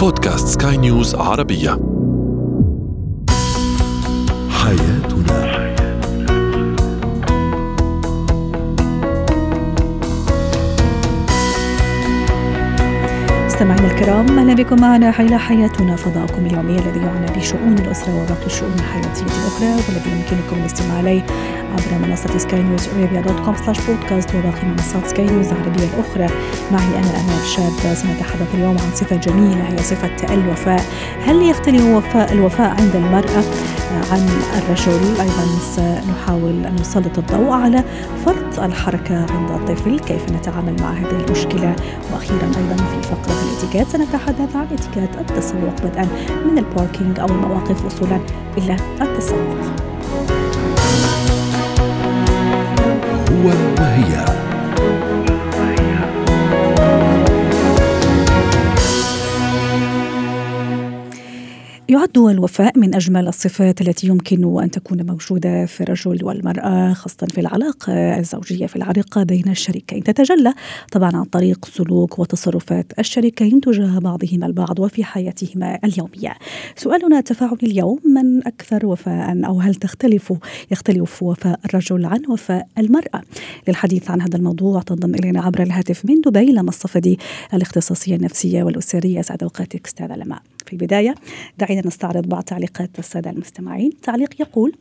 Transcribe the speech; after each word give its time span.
بودكاست 0.00 0.62
سكاي 0.62 0.76
نيوز 0.76 1.14
عربية. 1.14 1.70
حياتنا. 4.50 5.40
مستمعينا 13.46 13.86
الكرام 13.86 14.38
أهلا 14.38 14.54
بكم 14.54 14.80
معنا 14.80 15.10
حول 15.10 15.34
حياتنا 15.34 15.96
فضاؤكم 15.96 16.46
اليومي 16.46 16.78
الذي 16.78 17.00
يعنى 17.00 17.26
بشؤون 17.36 17.78
الأسرة 17.78 18.22
وباقي 18.22 18.46
الشؤون 18.46 18.74
الحياتية 18.74 19.22
الأخرى 19.22 19.68
والذي 19.68 20.10
يمكنكم 20.10 20.56
الاستماع 20.60 21.00
إليه 21.00 21.22
عبر 21.72 22.08
منصة 22.08 22.38
سكاي 22.38 22.62
نيوز 22.62 22.88
ارابيا 22.88 23.20
dot 23.20 23.40
com 23.40 23.56
slash 23.56 23.78
podcast 23.80 24.34
وباقي 24.34 24.66
منصات 24.66 25.06
سكاي 25.06 25.26
نيوز 25.26 25.46
العربية 25.46 25.84
الأخرى. 25.84 26.36
معي 26.72 26.98
أنا 26.98 27.20
امال 27.20 27.46
شاب 27.56 27.94
سنتحدث 27.94 28.54
اليوم 28.54 28.76
عن 28.78 28.94
صفة 28.94 29.16
جميلة 29.16 29.68
هي 29.68 29.78
صفة 29.78 30.34
الوفاء. 30.34 30.84
هل 31.26 31.42
يختلف 31.42 31.84
وفاء 31.84 32.32
الوفاء 32.32 32.70
عند 32.70 32.96
المرأة؟ 32.96 33.44
عن 34.12 34.28
الرجل 34.58 35.20
أيضا 35.20 35.46
سنحاول 35.76 36.66
أن 36.66 36.76
نسلط 36.80 37.18
الضوء 37.18 37.50
على 37.50 37.84
فرط 38.26 38.60
الحركة 38.60 39.26
عند 39.32 39.50
الطفل 39.50 39.98
كيف 39.98 40.32
نتعامل 40.32 40.76
مع 40.80 40.92
هذه 40.92 41.24
المشكلة؟ 41.26 41.76
وأخيرا 42.12 42.42
أيضا 42.42 42.76
في 42.76 43.02
فقرة 43.02 43.34
الاتيكيت 43.42 43.88
سنتحدث 43.88 44.56
عن 44.56 44.66
اتيكيت 44.72 45.16
التسوق 45.20 45.74
بدءا 45.84 46.08
من 46.50 46.58
الباركينج 46.58 47.20
أو 47.20 47.26
المواقف 47.26 47.84
وصولا 47.84 48.20
إلى 48.58 48.76
التسوق. 49.02 49.89
هو 53.40 53.48
وهي. 53.48 54.49
يعد 61.90 62.18
الوفاء 62.18 62.78
من 62.78 62.94
أجمل 62.94 63.28
الصفات 63.28 63.80
التي 63.80 64.06
يمكن 64.06 64.62
أن 64.62 64.70
تكون 64.70 65.06
موجودة 65.06 65.66
في 65.66 65.80
الرجل 65.80 66.24
والمرأة 66.24 66.92
خاصة 66.92 67.26
في 67.26 67.40
العلاقة 67.40 68.18
الزوجية 68.18 68.66
في 68.66 68.76
العلاقة 68.76 69.22
بين 69.22 69.48
الشريكين. 69.48 70.02
تتجلى 70.02 70.54
طبعا 70.92 71.16
عن 71.16 71.24
طريق 71.24 71.64
سلوك 71.64 72.18
وتصرفات 72.18 72.92
الشريكين 72.98 73.60
تجاه 73.60 73.98
بعضهما 73.98 74.46
البعض 74.46 74.78
وفي 74.78 75.04
حياتهما 75.04 75.78
اليومية. 75.84 76.34
سؤالنا 76.76 77.18
التفاعلي 77.18 77.58
اليوم 77.62 77.98
من 78.04 78.46
أكثر 78.46 78.86
وفاء 78.86 79.46
أو 79.46 79.60
هل 79.60 79.74
تختلف 79.74 80.32
يختلف 80.70 81.22
وفاء 81.22 81.60
الرجل 81.64 82.04
عن 82.04 82.22
وفاء 82.28 82.66
المرأة؟ 82.78 83.22
للحديث 83.68 84.10
عن 84.10 84.20
هذا 84.20 84.36
الموضوع 84.36 84.82
تنضم 84.82 85.14
إلينا 85.14 85.40
عبر 85.40 85.62
الهاتف 85.62 86.04
من 86.04 86.20
دبي 86.20 86.52
لما 86.52 86.68
الصفدي 86.68 87.18
الاختصاصية 87.54 88.16
النفسية 88.16 88.62
والأسرية. 88.62 89.20
أسعد 89.20 89.42
أوقاتك 89.42 89.86
أستاذة 89.86 90.16
لما 90.16 90.40
في 90.70 90.76
البداية. 90.76 91.14
دعينا 91.58 91.86
نستعرض 91.86 92.28
بعض 92.28 92.42
تعليقات 92.42 92.98
السادة 92.98 93.30
المستمعين. 93.30 93.90
تعليق 94.02 94.40
يقول 94.40 94.72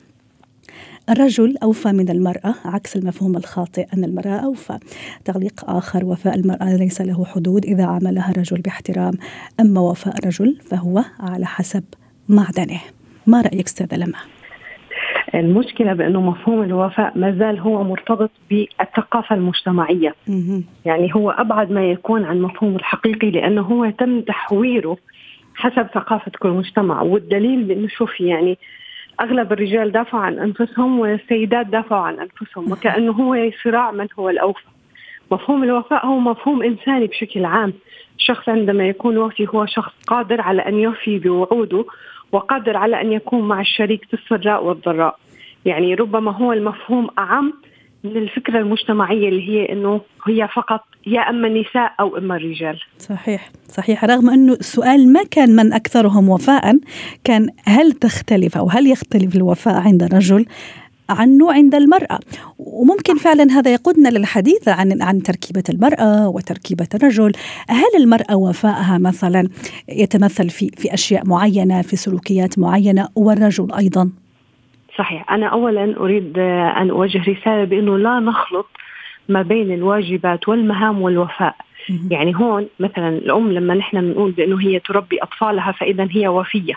الرجل 1.10 1.58
أوفى 1.64 1.92
من 1.92 2.10
المرأة 2.10 2.56
عكس 2.66 2.96
المفهوم 2.96 3.38
الخاطئ 3.38 3.86
أن 3.94 4.04
المرأة 4.04 4.40
أوفى. 4.46 4.80
تعليق 5.26 5.70
آخر 5.70 6.06
وفاء 6.06 6.36
المرأة 6.36 6.76
ليس 6.76 7.02
له 7.02 7.26
حدود 7.26 7.66
إذا 7.66 7.86
عاملها 7.86 8.32
الرجل 8.32 8.62
باحترام. 8.62 9.14
أما 9.60 9.82
وفاء 9.82 10.20
الرجل 10.20 10.58
فهو 10.70 11.04
على 11.20 11.46
حسب 11.46 11.84
معدنه. 12.30 12.80
ما 13.28 13.42
رأيك 13.42 13.66
أستاذة 13.66 13.96
لما؟ 13.98 14.18
المشكلة 15.36 15.94
بأنه 15.94 16.22
مفهوم 16.22 16.64
الوفاء 16.64 17.18
ما 17.18 17.32
زال 17.40 17.60
هو 17.60 17.84
مرتبط 17.84 18.32
بالثقافة 18.50 19.36
المجتمعية. 19.36 20.16
يعني 20.86 21.16
هو 21.16 21.30
أبعد 21.32 21.72
ما 21.72 21.92
يكون 21.92 22.24
عن 22.24 22.42
مفهوم 22.42 22.76
الحقيقي 22.76 23.32
لأنه 23.32 23.62
هو 23.62 23.90
تم 23.90 24.22
تحويره 24.22 24.98
حسب 25.60 25.88
ثقافة 25.94 26.32
كل 26.40 26.50
مجتمع. 26.50 27.02
والدليل 27.02 27.64
بأنه 27.64 27.88
شوفي 27.88 28.28
يعني 28.28 28.58
أغلب 29.22 29.54
الرجال 29.54 29.92
دافعوا 29.92 30.24
عن 30.24 30.40
أنفسهم 30.40 31.00
والسيدات 31.00 31.66
دافعوا 31.66 32.02
عن 32.02 32.20
أنفسهم 32.20 32.72
وكأنه 32.72 33.12
هو 33.12 33.52
صراع 33.64 33.92
من 33.92 34.08
هو 34.20 34.30
الأوفى. 34.30 34.66
مفهوم 35.32 35.64
الوفاء 35.64 36.06
هو 36.06 36.20
مفهوم 36.20 36.64
إنساني 36.64 37.08
بشكل 37.08 37.46
عام. 37.46 37.74
الشخص 38.18 38.50
عندما 38.50 38.88
يكون 38.88 39.18
وفي 39.18 39.48
هو 39.48 39.66
شخص 39.66 39.94
قادر 40.08 40.42
على 40.42 40.62
أن 40.62 40.80
يوفي 40.80 41.20
بوعوده 41.20 41.86
وقادر 42.32 42.78
على 42.78 43.02
أن 43.02 43.12
يكون 43.12 43.48
مع 43.48 43.62
الشريك 43.62 44.06
في 44.06 44.14
السراء 44.14 44.64
والضراء. 44.66 45.20
يعني 45.66 45.94
ربما 45.94 46.32
هو 46.32 46.54
المفهوم 46.54 47.08
أعم 47.20 47.54
من 48.04 48.18
الفكرة 48.18 48.60
المجتمعية 48.60 49.30
اللي 49.30 49.50
هي 49.50 49.74
أنه 49.74 50.02
هي 50.28 50.48
فقط 50.56 50.82
يا 51.08 51.20
أما 51.20 51.48
النساء 51.48 51.94
أو 52.00 52.18
إما 52.18 52.36
الرجال 52.36 52.80
صحيح 53.00 53.50
صحيح. 53.68 54.06
رغم 54.06 54.30
أنه 54.30 54.54
السؤال 54.54 55.14
ما 55.14 55.24
كان 55.32 55.56
من 55.56 55.74
أكثرهم 55.74 56.30
وفاء 56.30 56.80
كان 57.24 57.50
هل 57.66 57.92
تختلف 57.92 58.58
أو 58.58 58.70
هل 58.70 58.88
يختلف 58.88 59.36
الوفاء 59.36 59.76
عند 59.76 60.04
الرجل 60.04 60.46
عنه 61.10 61.54
عند 61.54 61.76
المرأة؟ 61.76 62.20
وممكن 62.60 63.18
فعلا 63.18 63.52
هذا 63.52 63.74
يقودنا 63.74 64.10
للحديث 64.10 64.68
عن 64.68 65.02
عن 65.02 65.24
تركيبة 65.24 65.64
المرأة 65.70 66.28
وتركيبة 66.28 66.88
الرجل. 66.96 67.32
هل 67.70 67.92
المرأة 67.98 68.36
وفاءها 68.36 68.98
مثلا 68.98 69.50
يتمثل 69.90 70.50
في 70.50 70.72
في 70.78 70.94
أشياء 70.94 71.28
معينة 71.28 71.82
في 71.82 71.96
سلوكيات 71.96 72.60
معينة 72.60 73.08
والرجل 73.16 73.74
أيضا؟ 73.74 74.12
صحيح. 75.00 75.32
أنا 75.32 75.48
أولا 75.48 75.98
أريد 75.98 76.40
أن 76.80 76.90
أوجه 76.90 77.20
رسالة 77.20 77.64
بأنه 77.64 77.98
لا 77.98 78.20
نخلط 78.20 78.68
ما 79.30 79.42
بين 79.42 79.74
الواجبات 79.74 80.50
والمهام 80.50 81.02
والوفاء. 81.02 81.56
يعني 82.12 82.36
هون 82.36 82.68
مثلا 82.80 83.10
الأم 83.10 83.52
لما 83.52 83.74
نحن 83.74 84.02
بنقول 84.02 84.32
بأنه 84.32 84.62
هي 84.62 84.80
تربي 84.80 85.18
أطفالها 85.24 85.72
فإذا 85.72 86.08
هي 86.12 86.28
وفية. 86.28 86.74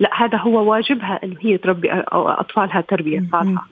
لا 0.00 0.10
هذا 0.16 0.38
هو 0.38 0.70
واجبها 0.70 1.20
أنه 1.24 1.36
هي 1.40 1.58
تربي 1.58 1.92
أطفالها 2.12 2.80
تربية 2.80 3.22
صالحة. 3.32 3.66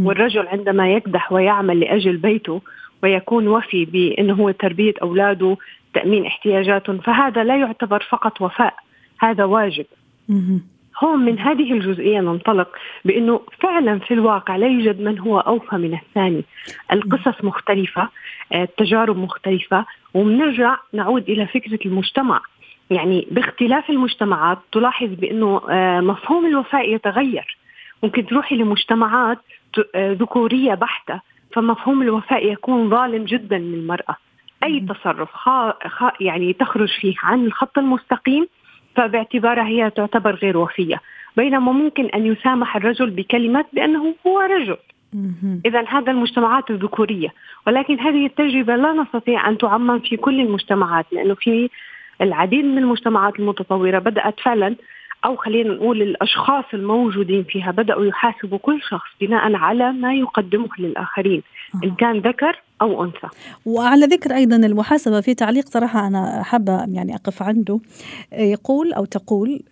والرجل 0.00 0.46
عندما 0.46 0.92
يكدح 0.92 1.32
ويعمل 1.32 1.80
لأجل 1.80 2.16
بيته 2.16 2.60
ويكون 3.02 3.48
وفي 3.48 3.84
بأنه 3.84 4.34
هو 4.34 4.50
تربية 4.50 4.94
أولاده 5.02 5.56
تأمين 5.94 6.26
احتياجاتهم 6.26 6.98
فهذا 6.98 7.44
لا 7.44 7.56
يعتبر 7.56 8.06
فقط 8.10 8.40
وفاء 8.40 8.74
هذا 9.20 9.44
واجب. 9.44 9.86
هون 10.98 11.18
من 11.18 11.38
هذه 11.38 11.72
الجزئية 11.72 12.20
ننطلق 12.20 12.68
بأنه 13.04 13.40
فعلا 13.60 13.98
في 13.98 14.14
الواقع 14.14 14.56
لا 14.56 14.66
يوجد 14.66 15.00
من 15.00 15.18
هو 15.18 15.40
أوفى 15.40 15.76
من 15.76 15.94
الثاني، 15.94 16.44
القصص 16.92 17.44
مختلفة، 17.44 18.08
التجارب 18.54 19.16
مختلفة، 19.16 19.86
وبنرجع 20.14 20.76
نعود 20.92 21.30
إلى 21.30 21.46
فكرة 21.46 21.78
المجتمع، 21.86 22.40
يعني 22.90 23.28
باختلاف 23.30 23.90
المجتمعات 23.90 24.58
تلاحظ 24.72 25.08
بأنه 25.08 25.60
مفهوم 26.00 26.46
الوفاء 26.46 26.94
يتغير، 26.94 27.56
ممكن 28.02 28.26
تروحي 28.26 28.56
لمجتمعات 28.56 29.38
ذكورية 29.96 30.74
بحتة، 30.74 31.20
فمفهوم 31.52 32.02
الوفاء 32.02 32.52
يكون 32.52 32.90
ظالم 32.90 33.24
جدا 33.24 33.58
للمرأة، 33.58 34.16
أي 34.62 34.80
تصرف 34.80 35.32
خا 35.32 35.74
خا 35.88 36.12
يعني 36.20 36.52
تخرج 36.52 36.88
فيه 37.00 37.14
عن 37.22 37.44
الخط 37.44 37.78
المستقيم 37.78 38.46
فباعتبارها 38.96 39.66
هي 39.66 39.90
تعتبر 39.90 40.34
غير 40.34 40.56
وفية. 40.58 41.00
بينما 41.36 41.72
ممكن 41.72 42.06
أن 42.06 42.26
يسامح 42.26 42.76
الرجل 42.76 43.10
بكلمة 43.10 43.64
بأنه 43.72 44.14
هو 44.26 44.40
رجل. 44.40 44.76
إذا 45.66 45.84
هذا 45.88 46.10
المجتمعات 46.12 46.70
الذكورية. 46.70 47.28
ولكن 47.66 48.00
هذه 48.00 48.26
التجربة 48.26 48.76
لا 48.76 48.92
نستطيع 48.92 49.48
أن 49.48 49.58
تعمم 49.58 49.98
في 49.98 50.16
كل 50.16 50.40
المجتمعات 50.40 51.06
لأنه 51.12 51.34
في 51.34 51.70
العديد 52.20 52.64
من 52.64 52.78
المجتمعات 52.78 53.38
المتطورة 53.38 53.98
بدأت 53.98 54.40
فعلا 54.40 54.76
أو 55.24 55.36
خلينا 55.36 55.74
نقول 55.74 56.02
الأشخاص 56.02 56.64
الموجودين 56.74 57.44
فيها 57.44 57.70
بدأوا 57.70 58.04
يحاسبوا 58.04 58.58
كل 58.58 58.80
شخص 58.90 59.08
بناء 59.20 59.54
على 59.54 59.92
ما 59.92 60.14
يقدمه 60.14 60.68
للآخرين 60.78 61.42
إن 61.84 61.94
كان 61.94 62.18
ذكر 62.18 62.60
أو 62.82 63.04
أنثى. 63.04 63.28
وعلى 63.66 64.06
ذكر 64.06 64.34
أيضا 64.34 64.56
المحاسبة 64.56 65.20
في 65.20 65.34
تعليق 65.34 65.66
صراحة 65.66 66.06
أنا 66.06 66.42
حابة 66.42 66.84
يعني 66.88 67.14
أقف 67.14 67.42
عنده. 67.42 67.80
يقول 68.32 68.92
أو 68.92 69.04
تقول 69.04 69.62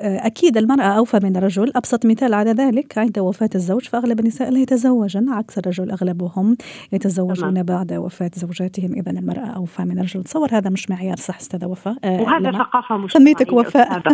أكيد 0.00 0.56
المرأة 0.56 0.82
أوفى 0.82 1.20
من 1.22 1.36
الرجل 1.36 1.72
أبسط 1.76 2.06
مثال 2.06 2.34
على 2.34 2.50
ذلك 2.50 2.98
عند 2.98 3.18
وفاة 3.18 3.50
الزوج 3.54 3.84
فأغلب 3.84 4.20
النساء 4.20 4.50
لا 4.50 4.58
يتزوجن 4.58 5.28
عكس 5.28 5.58
الرجل 5.58 5.90
أغلبهم 5.90 6.56
يتزوجون 6.92 7.50
تمام. 7.50 7.62
بعد 7.62 7.92
وفاة 7.92 8.30
زوجاتهم 8.34 8.92
إذا 8.92 9.10
المرأة 9.10 9.46
أوفى 9.46 9.82
من 9.82 9.98
الرجل 9.98 10.24
تصور 10.24 10.48
هذا 10.52 10.70
مش 10.70 10.90
معيار 10.90 11.16
صح 11.16 11.36
أستاذة 11.36 11.66
وفاء؟ 11.66 11.96
وهذا 12.04 12.50
ثقافة 12.50 12.96
مجتمعية 12.96 13.34
سميتك 13.34 13.52
وفاء. 13.52 14.02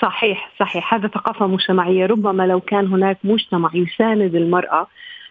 صحيح 0.00 0.50
صحيح. 0.60 0.94
هذا 0.94 1.08
ثقافة 1.08 1.46
مجتمعية. 1.46 2.06
ربما 2.06 2.46
لو 2.46 2.60
كان 2.60 2.86
هناك 2.86 3.18
مجتمع 3.24 3.70
يساند 3.74 4.34
المرأة 4.34 4.86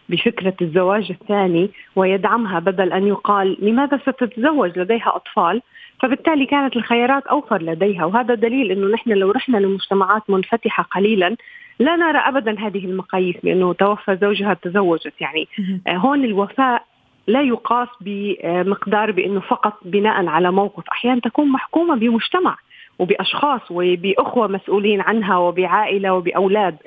بفكرة 0.10 0.54
الزواج 0.62 1.12
الثاني 1.12 1.70
ويدعمها 1.96 2.60
بدل 2.60 2.94
أن 2.94 3.08
يقال 3.08 3.58
لماذا 3.62 3.98
ستتزوج؟ 3.98 4.80
لديها 4.80 5.16
أطفال. 5.16 5.62
فبالتالي 6.02 6.46
كانت 6.46 6.76
الخيارات 6.76 7.28
أوفر 7.28 7.62
لديها. 7.62 8.06
وهذا 8.06 8.34
دليل 8.34 8.72
أنه 8.72 8.88
نحن 8.88 9.10
لو 9.12 9.32
رحنا 9.32 9.58
لمجتمعات 9.58 10.30
منفتحة 10.30 10.84
قليلا 10.84 11.36
لا 11.80 11.96
نرى 11.96 12.18
أبدا 12.18 12.60
هذه 12.60 12.86
المقاييس 12.86 13.36
بأنه 13.44 13.74
توفى 13.74 14.18
زوجها 14.22 14.54
تزوجت. 14.54 15.14
يعني 15.22 15.48
هون 15.90 16.24
الوفاء 16.24 16.86
لا 17.28 17.42
يقاس 17.42 17.88
بمقدار 18.02 19.12
بأنه 19.12 19.40
فقط 19.40 19.74
بناء 19.86 20.26
على 20.26 20.52
موقف. 20.52 20.84
أحيانا 20.92 21.20
تكون 21.20 21.50
محكومة 21.50 21.96
بمجتمع. 21.96 22.58
وبأشخاص 23.00 23.62
وبأخوة 23.72 24.48
مسؤولين 24.48 25.02
عنها 25.02 25.38
وبعائلة 25.38 26.14
وبأولاد. 26.14 26.78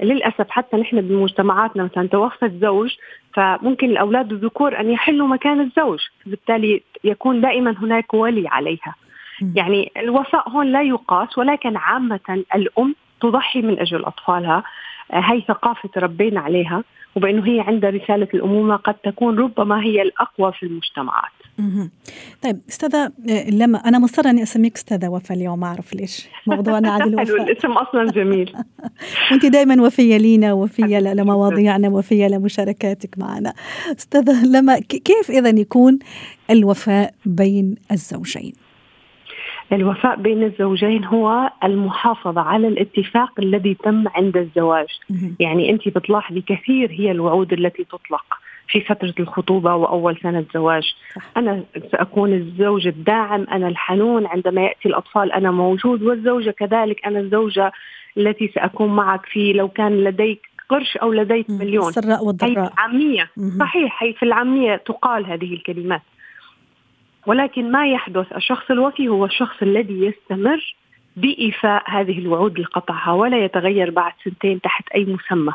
للأسف 0.00 0.50
حتى 0.50 0.76
نحن 0.76 1.00
بمجتمعاتنا 1.00 1.84
مثلا 1.84 2.08
توفى 2.08 2.46
الزوج 2.46 2.94
فممكن 3.34 3.90
الأولاد 3.90 4.32
الذكور 4.32 4.80
أن 4.80 4.90
يحلوا 4.90 5.28
مكان 5.28 5.60
الزوج 5.60 6.00
بالتالي 6.26 6.82
يكون 7.04 7.40
دائما 7.40 7.74
هناك 7.78 8.14
ولي 8.14 8.48
عليها. 8.48 8.94
يعني 9.54 9.92
الوفاء 9.96 10.48
هون 10.48 10.66
لا 10.72 10.82
يقاس 10.82 11.38
ولكن 11.38 11.76
عامة 11.76 12.44
الأم 12.54 12.94
تضحي 13.20 13.62
من 13.62 13.78
أجل 13.80 14.04
أطفالها. 14.04 14.62
هي 15.12 15.40
ثقافة 15.48 15.90
ربينا 15.96 16.40
عليها 16.40 16.84
وبأنه 17.16 17.46
هي 17.46 17.60
عندها 17.60 17.90
رسالة 17.90 18.28
الأمومة 18.34 18.76
قد 18.76 18.94
تكون 18.94 19.38
ربما 19.38 19.82
هي 19.82 20.02
الأقوى 20.02 20.52
في 20.52 20.66
المجتمعات. 20.66 21.32
طيب 22.42 22.60
أستاذة 22.68 23.12
لما 23.50 23.78
أنا 23.78 23.98
مصره 23.98 24.30
أني 24.30 24.42
أسميك 24.42 24.76
أستاذة 24.76 25.08
وفاء 25.08 25.36
اليوم 25.36 25.60
ما 25.60 25.66
أعرف 25.66 25.94
ليش. 25.94 26.28
موضوعنا 26.46 26.90
عن 26.90 27.02
الوفاء 27.02 27.42
الاسم 27.42 27.72
أصلا 27.72 28.10
جميل. 28.10 28.56
وانت 29.30 29.46
دائما 29.46 29.82
وفية 29.82 30.16
لينا 30.16 30.52
وفية 30.52 30.98
لمواضيعنا 30.98 31.88
وفية 31.88 32.26
لمشاركاتك 32.28 33.18
معنا. 33.18 33.54
أستاذة 33.98 34.46
لما 34.46 34.78
كيف 34.78 35.30
اذا 35.30 35.60
يكون 35.60 35.98
الوفاء 36.50 37.14
بين 37.26 37.74
الزوجين؟ 37.92 38.65
الوفاء 39.72 40.16
بين 40.16 40.42
الزوجين 40.42 41.04
هو 41.04 41.50
المحافظة 41.64 42.40
على 42.40 42.68
الاتفاق 42.68 43.30
الذي 43.38 43.74
تم 43.74 44.08
عند 44.08 44.36
الزواج. 44.36 44.88
يعني 45.40 45.70
أنت 45.70 45.88
بتلاحظي 45.88 46.40
كثير 46.40 46.90
هي 46.90 47.10
الوعود 47.10 47.52
التي 47.52 47.84
تطلق 47.84 48.24
في 48.68 48.80
فترة 48.80 49.14
الخطوبة 49.20 49.74
وأول 49.74 50.18
سنة 50.22 50.44
زواج 50.54 50.94
أنا 51.36 51.62
سأكون 51.92 52.32
الزوج 52.32 52.86
الداعم 52.86 53.46
أنا 53.52 53.68
الحنون 53.68 54.26
عندما 54.26 54.62
يأتي 54.62 54.88
الأطفال 54.88 55.32
أنا 55.32 55.50
موجود 55.50 56.02
والزوجة 56.02 56.50
كذلك 56.50 57.06
أنا 57.06 57.20
الزوجة 57.20 57.72
التي 58.18 58.48
سأكون 58.54 58.96
معك 58.96 59.26
في 59.26 59.52
لو 59.52 59.68
كان 59.68 60.04
لديك 60.04 60.40
قرش 60.68 60.96
أو 60.96 61.12
لديك 61.12 61.50
مليون. 61.50 61.88
السراء 61.88 62.24
والضراء. 62.24 62.58
هي 62.58 62.70
عامية 62.78 63.30
صحيح 63.58 64.02
هي 64.02 64.12
في 64.12 64.22
العامية 64.22 64.76
تقال 64.76 65.26
هذه 65.26 65.54
الكلمات. 65.54 66.02
ولكن 67.26 67.72
ما 67.72 67.88
يحدث. 67.88 68.32
الشخص 68.36 68.70
الوفي 68.70 69.08
هو 69.08 69.24
الشخص 69.24 69.62
الذي 69.62 70.04
يستمر 70.06 70.74
بإيفاء 71.16 71.82
هذه 71.86 72.18
الوعود 72.18 72.54
اللي 72.54 72.66
قطعها 72.66 73.12
ولا 73.12 73.44
يتغير 73.44 73.90
بعد 73.90 74.12
سنتين 74.24 74.60
تحت 74.60 74.84
أي 74.94 75.04
مسمى. 75.04 75.52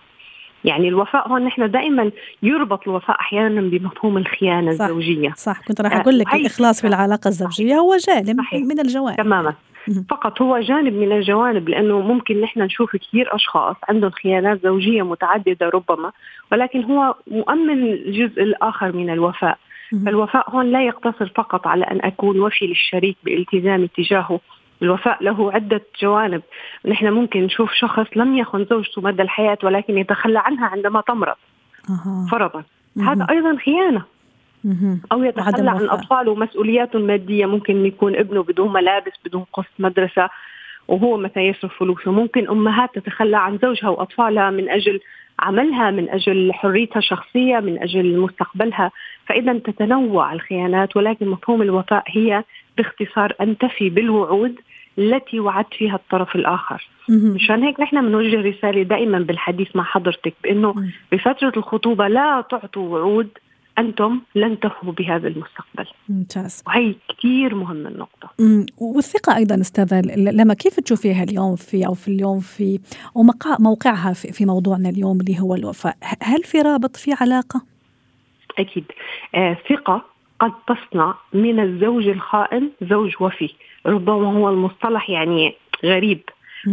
يعني 0.65 0.87
الوفاء 0.87 1.27
هون 1.27 1.45
نحن 1.45 1.71
دائما 1.71 2.11
يربط 2.43 2.87
الوفاء 2.87 3.19
أحيانا 3.19 3.61
بمفهوم 3.61 4.17
الخيانة 4.17 4.71
صح 4.71 4.85
الزوجية. 4.85 5.33
صح. 5.35 5.61
كنت 5.67 5.81
راح 5.81 5.95
أقول 5.95 6.19
لك 6.19 6.33
الإخلاص 6.33 6.81
في 6.81 6.87
العلاقة 6.87 7.27
الزوجية 7.27 7.75
هو 7.75 7.97
جانب. 8.07 8.39
من 8.53 8.79
الجوانب. 8.79 9.17
تماما. 9.17 9.53
فقط 10.09 10.41
هو 10.41 10.59
جانب 10.59 10.93
من 10.93 11.11
الجوانب 11.11 11.69
لأنه 11.69 11.99
ممكن 11.99 12.41
نحن 12.41 12.61
نشوف 12.61 12.95
كثير 12.95 13.35
أشخاص 13.35 13.75
عندهم 13.89 14.11
خيانات 14.11 14.63
زوجية 14.63 15.01
متعددة 15.01 15.69
ربما 15.69 16.11
ولكن 16.51 16.83
هو 16.83 17.15
مؤمن 17.27 17.83
الجزء 17.83 18.43
الآخر 18.43 18.91
من 18.91 19.09
الوفاء. 19.09 19.57
فالوفاء 20.05 20.49
هون 20.49 20.71
لا 20.71 20.85
يقتصر 20.85 21.31
فقط 21.35 21.67
على 21.67 21.85
أن 21.85 21.99
أكون 22.03 22.39
وفي 22.39 22.67
للشريك 22.67 23.17
بالتزامي 23.23 23.87
تجاهه 23.87 24.39
الوفاء 24.81 25.23
له 25.23 25.51
عدة 25.53 25.81
جوانب. 26.01 26.41
نحن 26.85 27.07
ممكن 27.07 27.41
نشوف 27.43 27.73
شخص 27.73 28.05
لم 28.15 28.37
يخن 28.37 28.65
زوجته 28.65 29.01
مدى 29.01 29.21
الحياة 29.21 29.57
ولكن 29.63 29.97
يتخلى 29.97 30.39
عنها 30.39 30.67
عندما 30.67 31.01
تمرض. 31.01 31.35
أه. 31.89 32.25
فرضا. 32.31 32.63
هذا 32.97 33.27
أيضا 33.29 33.57
خيانة. 33.65 34.03
أو 35.11 35.23
يتخلى 35.23 35.69
عن 35.69 35.89
أطفاله 35.89 36.31
ومسؤولياته 36.31 36.97
المادية 36.97 37.45
ممكن 37.45 37.85
يكون 37.85 38.15
ابنه 38.15 38.43
بدون 38.43 38.73
ملابس 38.73 39.11
بدون 39.25 39.45
قسط 39.53 39.71
مدرسة 39.79 40.29
وهو 40.87 41.17
متى 41.17 41.39
يصرف 41.39 41.79
فلوسه. 41.79 42.11
ممكن 42.11 42.49
أمهات 42.49 42.89
تتخلى 42.95 43.37
عن 43.37 43.57
زوجها 43.57 43.89
وأطفالها 43.89 44.49
من 44.49 44.69
أجل 44.69 44.99
عملها 45.41 45.91
من 45.91 46.09
أجل 46.09 46.53
حريتها 46.53 46.99
الشخصية 46.99 47.59
من 47.59 47.81
أجل 47.83 48.17
مستقبلها. 48.19 48.91
فإذا 49.25 49.53
تتنوع 49.53 50.33
الخيانات 50.33 50.97
ولكن 50.97 51.27
مفهوم 51.27 51.61
الوفاء 51.61 52.03
هي 52.07 52.43
باختصار 52.77 53.33
أن 53.41 53.57
تفي 53.57 53.89
بالوعود 53.89 54.55
التي 54.97 55.39
وعدت 55.39 55.73
فيها 55.73 55.95
الطرف 55.95 56.35
الآخر. 56.35 56.87
مشان 57.35 57.63
هيك 57.63 57.79
نحن 57.79 58.01
بنوجه 58.01 58.41
رسالة 58.41 58.83
دائما 58.83 59.19
بالحديث 59.19 59.75
مع 59.75 59.83
حضرتك 59.83 60.33
بإنه 60.43 60.75
بفترة 61.11 61.53
الخطوبة 61.57 62.07
لا 62.07 62.43
تعطوا 62.49 62.89
وعود 62.89 63.29
أنتم 63.77 64.21
لن 64.35 64.59
تفوا 64.59 64.91
بهذا 64.93 65.27
المستقبل. 65.27 65.87
ممتاز. 66.09 66.63
وهي 66.67 66.95
كثير 67.09 67.55
مهمة 67.55 67.89
النقطة. 67.89 68.29
والثقة 68.77 69.35
أيضا 69.35 69.61
أستاذة 69.61 70.01
لما 70.15 70.53
كيف 70.53 70.79
تشوفيها 70.79 71.23
اليوم 71.23 71.55
في 71.55 71.87
أو 71.87 71.93
في 71.93 72.07
اليوم 72.07 72.39
في 72.39 72.79
موقعها 73.59 74.13
في, 74.13 74.31
في 74.31 74.45
موضوعنا 74.45 74.89
اليوم 74.89 75.19
اللي 75.21 75.39
هو 75.39 75.55
الوفاء 75.55 75.97
هل 76.21 76.43
في 76.43 76.61
رابط 76.61 76.95
في 76.95 77.11
علاقة؟ 77.21 77.61
أكيد. 78.59 78.85
آه 79.35 79.57
ثقة 79.69 80.05
قد 80.39 80.51
تصنع 80.67 81.15
من 81.33 81.59
الزوج 81.59 82.07
الخائن 82.07 82.69
زوج 82.81 83.13
وفي. 83.19 83.49
ربما 83.85 84.37
هو 84.37 84.49
المصطلح 84.49 85.09
يعني 85.09 85.55
غريب. 85.85 86.21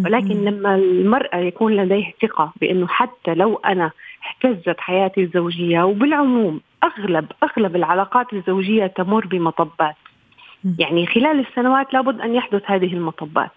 ولكن 0.04 0.44
لما 0.44 0.74
المرأة 0.74 1.36
يكون 1.36 1.76
لديه 1.76 2.14
ثقة 2.22 2.52
بأنه 2.60 2.86
حتى 2.86 3.34
لو 3.34 3.56
أنا 3.56 3.90
اهتزت 4.28 4.80
حياتي 4.80 5.20
الزوجية 5.20 5.82
وبالعموم 5.82 6.60
أغلب 6.84 7.26
أغلب 7.42 7.76
العلاقات 7.76 8.32
الزوجية 8.32 8.86
تمر 8.86 9.26
بمطبات. 9.26 9.96
يعني 10.78 11.06
خلال 11.06 11.40
السنوات 11.40 11.94
لابد 11.94 12.20
أن 12.20 12.34
يحدث 12.34 12.62
هذه 12.66 12.92
المطبات. 12.92 13.50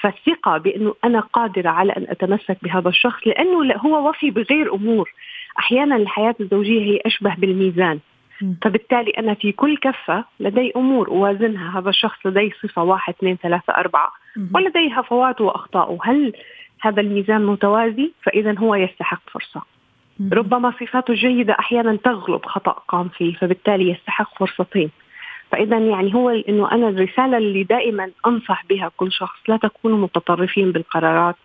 فالثقة 0.00 0.58
بأنه 0.58 0.94
أنا 1.04 1.20
قادرة 1.20 1.68
على 1.70 1.92
أن 1.92 2.06
أتمسك 2.08 2.56
بهذا 2.62 2.88
الشخص 2.88 3.26
لأنه 3.26 3.74
هو 3.74 4.08
وفي 4.08 4.30
بغير 4.30 4.74
أمور. 4.74 5.10
أحيانا 5.58 5.96
الحياة 5.96 6.34
الزوجية 6.40 6.80
هي 6.80 7.00
أشبه 7.06 7.34
بالميزان. 7.34 7.98
فبالتالي 8.62 9.10
أنا 9.10 9.34
في 9.34 9.52
كل 9.52 9.76
كفة 9.76 10.24
لدي 10.40 10.72
أمور 10.76 11.08
أوازنها. 11.08 11.78
هذا 11.78 11.88
الشخص 11.90 12.26
لديه 12.26 12.50
صفة 12.62 12.82
واحد 12.82 13.14
اثنين 13.18 13.36
ثلاثة 13.36 13.72
أربعة. 13.72 14.10
ولديه 14.54 14.98
هفواته 14.98 15.44
وأخطاءه 15.44 15.98
هل 16.02 16.32
هذا 16.80 17.00
الميزان 17.00 17.46
متوازي؟ 17.46 18.12
فإذا 18.22 18.58
هو 18.58 18.74
يستحق 18.74 19.20
فرصة. 19.30 19.62
ربما 20.32 20.72
صفاته 20.80 21.10
الجيدة 21.12 21.56
أحيانا 21.58 21.96
تغلب 21.96 22.46
خطأ 22.46 22.72
قام 22.72 23.08
فيه 23.08 23.34
فبالتالي 23.34 23.90
يستحق 23.90 24.38
فرصتين. 24.38 24.90
فإذا 25.52 25.78
يعني 25.78 26.14
هو 26.14 26.30
إنه 26.30 26.72
أنا 26.72 26.88
الرسالة 26.88 27.38
اللي 27.38 27.62
دائما 27.62 28.10
أنصح 28.26 28.64
بها 28.68 28.90
كل 28.96 29.12
شخص 29.12 29.38
لا 29.48 29.56
تكونوا 29.56 29.98
متطرفين 29.98 30.72
بالقرارات 30.72 31.36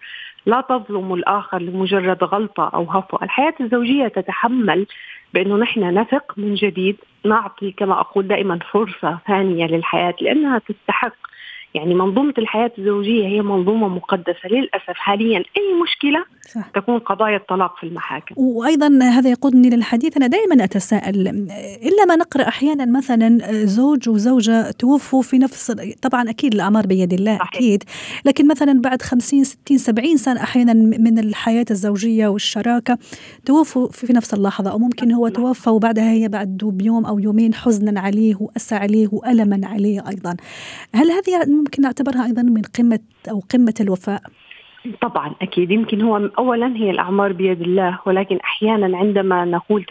لا 0.45 0.61
تظلموا 0.61 1.17
الآخر 1.17 1.61
لمجرد 1.61 2.23
غلطة 2.23 2.69
أو 2.73 2.83
هفوة. 2.83 3.23
الحياة 3.23 3.53
الزوجية 3.61 4.07
تتحمل 4.07 4.87
بأنه 5.33 5.57
نحن 5.57 5.99
نثق 5.99 6.33
من 6.37 6.55
جديد 6.55 6.97
نعطي 7.25 7.71
كما 7.71 7.99
أقول 7.99 8.27
دائما 8.27 8.59
فرصة 8.71 9.17
ثانية 9.27 9.65
للحياة 9.65 10.15
لأنها 10.21 10.59
تستحق. 10.59 11.13
يعني 11.73 11.93
منظومة 11.95 12.33
الحياة 12.37 12.71
الزوجية 12.77 13.27
هي 13.27 13.41
منظومة 13.41 13.87
مقدسة 13.87 14.49
للأسف 14.49 14.93
حاليا. 14.97 15.37
أي 15.37 15.73
مشكلة 15.83 16.25
صح. 16.49 16.69
تكون 16.75 16.99
قضايا 16.99 17.37
الطلاق 17.37 17.75
في 17.79 17.83
المحاكم. 17.83 18.35
وأيضا 18.37 18.99
هذا 19.03 19.29
يقودني 19.29 19.69
للحديث. 19.69 20.17
أنا 20.17 20.27
دائما 20.27 20.63
أتساءل 20.63 21.27
إلا 21.83 22.05
ما 22.07 22.15
نقرأ 22.15 22.47
أحيانا 22.47 22.85
مثلا 22.85 23.65
زوج 23.65 24.09
وزوجة 24.09 24.71
توفوا 24.71 25.21
في 25.21 25.37
نفس 25.37 25.71
طبعا 26.01 26.29
أكيد 26.29 26.53
الأعمار 26.53 26.87
بيد 26.87 27.13
الله 27.13 27.37
صحيح. 27.37 27.47
أكيد. 27.55 27.83
لكن 28.25 28.47
مثلا 28.47 28.81
بعد 28.81 29.01
50 29.01 29.43
60 29.43 29.77
70 29.77 30.17
سنة 30.17 30.43
أحيانا 30.43 30.73
من 30.73 31.19
الحياة 31.19 31.65
الزوجية 31.71 32.27
والشراكة 32.27 32.97
توفوا 33.45 33.87
في 33.87 34.13
نفس 34.13 34.33
اللحظة 34.33 34.71
أو 34.71 34.79
ممكن 34.79 35.11
هو 35.11 35.27
توفى 35.27 35.69
وبعدها 35.69 36.11
هي 36.11 36.27
بعد 36.27 36.57
بيوم 36.63 37.05
أو 37.05 37.19
يومين 37.19 37.53
حزنا 37.53 38.01
عليه 38.01 38.35
وأسى 38.39 38.75
عليه 38.75 39.07
وألما 39.11 39.67
عليه 39.67 40.03
أيضا. 40.09 40.35
هل 40.95 41.11
هذه 41.11 41.45
ممكن 41.47 41.81
نعتبرها 41.81 42.25
أيضا 42.25 42.41
من 42.41 42.61
قمة 42.61 42.99
أو 43.29 43.43
قمة 43.53 43.73
الوفاء؟ 43.81 44.21
طبعا 45.01 45.31
أكيد. 45.41 45.71
يمكن 45.71 46.01
هو 46.01 46.17
اولا 46.17 46.75
هي 46.75 46.91
الأعمار 46.91 47.31
بيد 47.31 47.61
الله 47.61 47.99
ولكن 48.05 48.37
أحيانا 48.37 48.97
عندما 48.97 49.45
نقول 49.45 49.85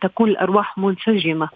تكون 0.00 0.28
الأرواح 0.30 0.78
منسجمة. 0.78 1.48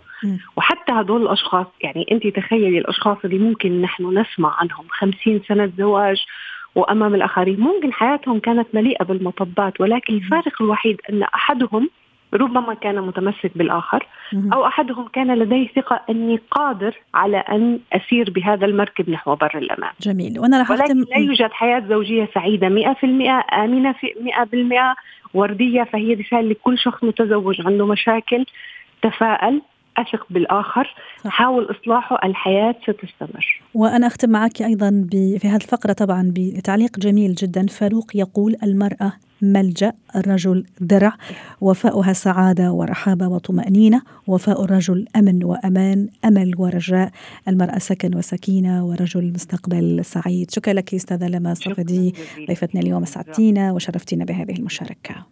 وحتى 0.57 0.93
هدول 0.93 1.23
الأشخاص 1.23 1.67
يعني 1.83 2.07
أنت 2.13 2.27
تخيلي 2.27 2.79
الأشخاص 2.79 3.17
اللي 3.25 3.39
ممكن 3.39 3.83
نحن 3.83 4.19
نسمع 4.19 4.57
عنهم 4.61 4.85
خمسين 4.89 5.41
سنة 5.49 5.73
زواج 5.79 6.25
وأمام 6.75 7.15
الآخرين. 7.15 7.61
ممكن 7.61 7.93
حياتهم 7.93 8.39
كانت 8.39 8.69
مليئة 8.75 9.05
بالمطبات 9.05 9.81
ولكن 9.81 10.15
الفارق 10.15 10.63
الوحيد 10.63 11.01
أن 11.11 11.23
أحدهم 11.23 11.91
ربما 12.37 12.75
كان 12.75 13.01
متمسك 13.03 13.51
بالآخر 13.55 14.07
أو 14.53 14.67
أحدهم 14.67 15.09
كان 15.09 15.39
لديه 15.39 15.69
ثقة 15.69 16.01
أني 16.11 16.41
قادر 16.51 16.95
على 17.15 17.37
أن 17.37 17.79
أسير 17.93 18.31
بهذا 18.31 18.67
المركب 18.67 19.11
نحو 19.11 19.35
بر 19.35 19.51
الامان. 19.55 19.91
جميل. 20.01 20.39
وأنا 20.39 20.59
راح 20.59 20.71
ولكن 20.71 20.99
لا 20.99 21.19
يوجد 21.19 21.53
حياة 21.53 21.83
زوجية 21.89 22.29
سعيدة 22.35 22.69
100% 22.69 23.55
آمنة 23.55 23.93
في 23.93 24.07
100% 24.21 24.97
وردية 25.35 25.83
فهي 25.83 26.15
رسالة 26.15 26.49
لكل 26.49 26.79
شخص 26.79 27.05
متزوج 27.05 27.67
عنده 27.67 27.87
مشاكل 27.87 28.45
تفائل 29.03 29.63
أثق 29.99 30.27
بالآخر 30.31 30.95
صح. 31.25 31.31
حاول 31.31 31.71
إصلاحه 31.71 32.19
الحياة 32.25 32.75
ستستمر. 32.83 33.61
وأنا 33.75 34.07
أختم 34.07 34.31
معك 34.31 34.63
أيضا 34.63 35.07
في 35.13 35.41
هذه 35.45 35.57
الفقرة 35.57 35.93
طبعا 35.93 36.33
بتعليق 36.35 36.99
جميل 36.99 37.35
جدا. 37.35 37.67
فاروق 37.67 38.17
يقول 38.17 38.57
المرأة 38.63 39.13
ملجأ 39.43 39.93
الرجل 40.17 40.65
درع 40.81 41.13
وفاؤها 41.61 42.13
سعادة 42.13 42.73
ورحابة 42.73 43.29
وطمأنينة 43.29 44.03
وفاء 44.27 44.65
الرجل 44.65 45.07
أمن 45.17 45.45
وأمان 45.45 46.09
أمل 46.25 46.53
ورجاء 46.59 47.11
المرأة 47.49 47.79
سكن 47.79 48.17
وسكينة 48.17 48.87
ورجل 48.87 49.33
مستقبل 49.33 50.05
سعيد. 50.05 50.51
شكرا 50.51 50.75
لك 50.75 50.95
أستاذة 50.95 51.29
لما 51.29 51.55
صفدي. 51.55 52.15
ضيفتنا 52.49 52.81
اليوم 52.81 53.03
اسعدتينا 53.03 53.73
وشرفتينا 53.73 54.25
بهذه 54.25 54.61
الحياة. 54.61 55.27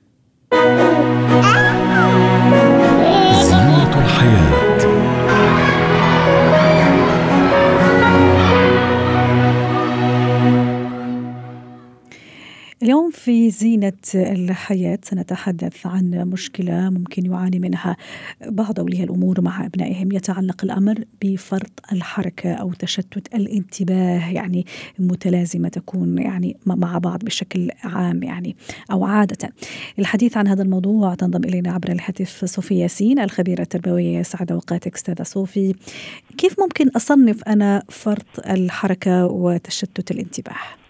زينة 13.58 13.92
الحياة. 14.14 14.98
سنتحدث 15.02 15.86
عن 15.86 16.10
مشكلة 16.10 16.90
ممكن 16.90 17.26
يعاني 17.26 17.58
منها 17.58 17.96
بعض 18.46 18.80
أولياء 18.80 19.04
الأمور 19.04 19.40
مع 19.40 19.66
أبنائهم. 19.66 20.12
يتعلق 20.12 20.64
الأمر 20.64 21.04
بفرط 21.22 21.80
الحركة 21.92 22.52
أو 22.52 22.72
تشتت 22.72 23.34
الانتباه 23.34 24.30
يعني 24.30 24.66
متلازمة 24.98 25.68
تكون 25.68 26.18
يعني 26.18 26.56
مع 26.66 26.98
بعض 26.98 27.24
بشكل 27.24 27.70
عام 27.84 28.22
يعني 28.22 28.56
أو 28.92 29.04
عادة. 29.04 29.52
الحديث 29.98 30.36
عن 30.36 30.48
هذا 30.48 30.62
الموضوع 30.62 31.14
تنضم 31.14 31.44
إلينا 31.44 31.72
عبر 31.72 31.92
الهاتف 31.92 32.44
صوفي 32.44 32.78
ياسين 32.78 33.18
الخبيرة 33.18 33.62
التربوية 33.62 34.22
سعد 34.22 34.52
أوقاتك 34.52 34.94
أستاذة 34.94 35.22
صوفي. 35.22 35.74
كيف 36.38 36.60
ممكن 36.60 36.88
أصنف 36.88 37.42
أنا 37.42 37.82
فرط 37.88 38.46
الحركة 38.46 39.26
وتشتت 39.26 40.10
الانتباه؟ 40.10 40.83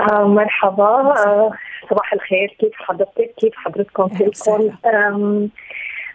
آه 0.00 0.26
مرحبا. 0.28 0.84
آه 1.26 1.50
صباح 1.90 2.12
الخير. 2.12 2.56
كيف 2.58 2.74
حضرتك؟ 2.74 3.34
كيف 3.38 3.54
حضرتكم؟ 3.56 4.08
كلكم 4.08 5.48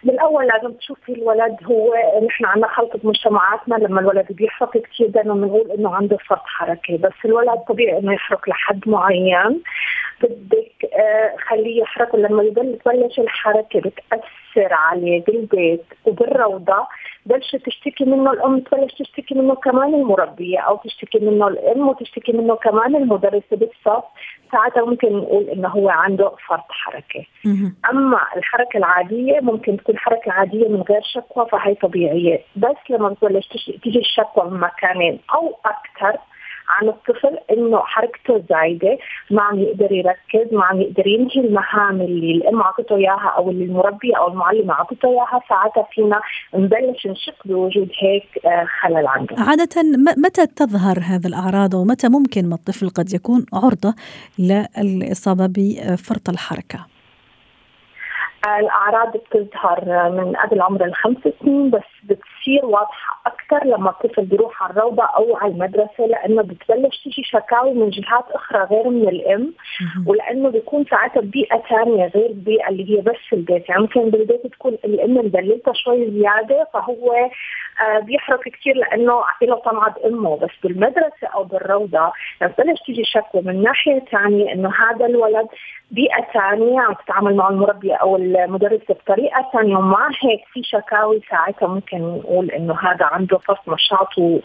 بالاول 0.04 0.46
لازم 0.46 0.72
تشوفي 0.72 1.12
الولد 1.12 1.56
هو 1.64 1.94
نحن 2.26 2.44
عندنا 2.44 2.68
خلطة 2.68 3.00
مجتمعاتنا 3.04 3.74
لما 3.74 4.00
الولد 4.00 4.26
بيحرق 4.30 4.76
كثير 4.76 5.08
دائما 5.08 5.34
بنقول 5.34 5.70
إنه 5.70 5.94
عنده 5.94 6.16
فرط 6.28 6.42
حركه 6.44 6.96
بس 6.98 7.12
الولد 7.24 7.58
طبيعي 7.68 7.98
إنه 7.98 8.12
يحرق 8.12 8.48
لحد 8.48 8.80
معين. 8.86 9.62
بدك 10.22 10.94
آه 10.94 11.36
خليه 11.48 11.82
يحرك 11.82 12.14
ولما 12.14 12.42
يبل 12.42 12.78
تبلش 12.84 13.18
الحركة 13.18 13.80
بتأثر 13.80 14.72
عليه 14.74 15.24
بالبيت 15.24 15.84
وبالروضة. 16.04 16.86
بلشت 17.26 17.56
تشتكي 17.56 18.04
منه 18.04 18.32
الأم 18.32 18.60
تبلش 18.60 18.94
تشتكي 18.94 19.34
منه 19.34 19.54
كمان 19.54 19.94
المربية 19.94 20.58
أو 20.58 20.76
تشتكي 20.76 21.18
منه 21.18 21.48
الأم 21.48 21.88
وتشتكي 21.88 22.32
منه 22.32 22.54
كمان 22.54 22.96
المدرسة 22.96 23.56
بالصف. 23.56 24.04
ساعتها 24.52 24.84
ممكن 24.84 25.16
نقول 25.16 25.48
إنه 25.48 25.68
هو 25.68 25.88
عنده 25.88 26.32
فرط 26.48 26.66
حركة. 26.70 27.24
أما 27.90 28.20
الحركة 28.36 28.76
العادية 28.76 29.40
ممكن 29.40 29.76
تكون 29.76 29.98
حركة 29.98 30.32
عادية 30.32 30.68
من 30.68 30.82
غير 30.82 31.02
شكوى 31.02 31.46
فهي 31.52 31.74
طبيعية. 31.74 32.40
بس 32.56 32.90
لما 32.90 33.08
بتبلش 33.08 33.48
تيجي 33.82 33.98
الشكوى 33.98 34.50
من 34.50 34.60
مكانين 34.60 35.18
أو 35.34 35.56
أكثر 35.66 36.18
عن 36.68 36.88
الطفل 36.88 37.38
إنه 37.50 37.78
حركته 37.78 38.44
زايدة 38.50 38.98
ما 39.30 39.42
عم 39.42 39.58
يقدر 39.58 39.92
يركز 39.92 40.54
ما 40.54 40.64
عم 40.64 40.80
يقدر 40.80 41.06
ينهي 41.06 41.40
المهام 41.40 42.00
اللي 42.00 42.32
الأم 42.32 42.62
عطته 42.62 42.96
إياها 42.96 43.34
أو 43.36 43.50
اللي 43.50 43.64
المربيه 43.64 44.16
أو 44.16 44.28
المعلمه 44.28 44.74
عطته 44.74 45.08
إياها 45.08 45.40
ساعتها 45.48 45.86
فينا 45.92 46.20
نبلش 46.54 47.06
نشك 47.06 47.34
بوجود 47.44 47.90
هيك 47.98 48.46
آه، 48.46 48.66
خلل 48.80 49.06
عنده. 49.06 49.36
عادة 49.38 49.82
متى 50.16 50.46
تظهر 50.46 50.98
هذه 50.98 51.26
الأعراض 51.26 51.74
ومتى 51.74 52.08
ممكن 52.08 52.48
ما 52.48 52.54
الطفل 52.54 52.88
قد 52.88 53.14
يكون 53.14 53.46
عرضة 53.52 53.94
للإصابة 54.38 55.46
بفرط 55.46 56.28
الحركة؟ 56.28 56.86
الأعراض 58.46 59.16
بتظهر 59.16 60.10
من 60.10 60.36
قبل 60.36 60.60
عمر 60.60 60.84
الخمس 60.84 61.16
سنين 61.40 61.70
بس 61.70 62.16
بتصير 62.46 62.66
واضحه 62.66 63.20
أكثر 63.26 63.66
لما 63.66 63.90
الطفل 63.90 64.24
بيروح 64.24 64.62
على 64.62 64.72
الروضة 64.72 65.02
أو 65.02 65.36
على 65.36 65.52
المدرسة 65.52 66.06
لأنه 66.06 66.42
بتبلش 66.42 67.02
تيجي 67.02 67.22
شكاوي 67.24 67.74
من 67.74 67.90
جهات 67.90 68.24
أخرى 68.30 68.66
غير 68.70 68.88
من 68.88 69.08
الأم 69.08 69.54
ولأنه 70.06 70.48
بيكون 70.48 70.84
ساعتها 70.90 71.20
ببيئه 71.20 71.62
ثانية 71.70 72.06
غير 72.06 72.26
البيئة 72.26 72.68
اللي 72.68 72.96
هي 72.96 73.00
بس 73.00 73.32
البيت. 73.32 73.68
يعني 73.68 73.82
ممكن 73.82 74.10
بالبيت 74.10 74.46
تكون 74.46 74.72
الأم 74.84 75.16
مدللتها 75.16 75.72
شوي 75.74 76.10
زيادة 76.10 76.68
فهو 76.74 77.12
آه 77.14 77.98
بيحرك 77.98 78.48
كثير 78.48 78.76
لأنه 78.76 79.22
له 79.42 79.56
طمعة 79.56 79.94
امه 80.06 80.36
بس 80.36 80.50
بالمدرسة 80.62 81.26
أو 81.34 81.44
بالروضة 81.44 82.12
لما 82.42 82.52
تبلش 82.52 82.80
تيجي 82.86 83.04
شكوى 83.04 83.42
من 83.42 83.62
ناحية 83.62 84.00
ثانية 84.12 84.52
إنه 84.52 84.68
هذا 84.68 85.06
الولد 85.06 85.46
بيئة 85.90 86.26
ثانية 86.34 86.80
عم 86.80 86.94
تتعامل 86.94 87.36
مع 87.36 87.48
المربيه 87.48 87.94
أو 87.94 88.16
المدرسة 88.16 88.94
بطريقة 88.94 89.50
ثانية 89.52 89.76
ومع 89.76 90.08
هيك 90.08 90.40
في 90.52 90.62
شكاوي 90.62 91.20
ساعتها 91.30 91.68
ممكن 91.68 92.20
نقول 92.36 92.50
إنه 92.50 92.74
هذا 92.74 93.04
عنده 93.04 93.38
فصل 93.38 93.72
نشاط 93.72 94.42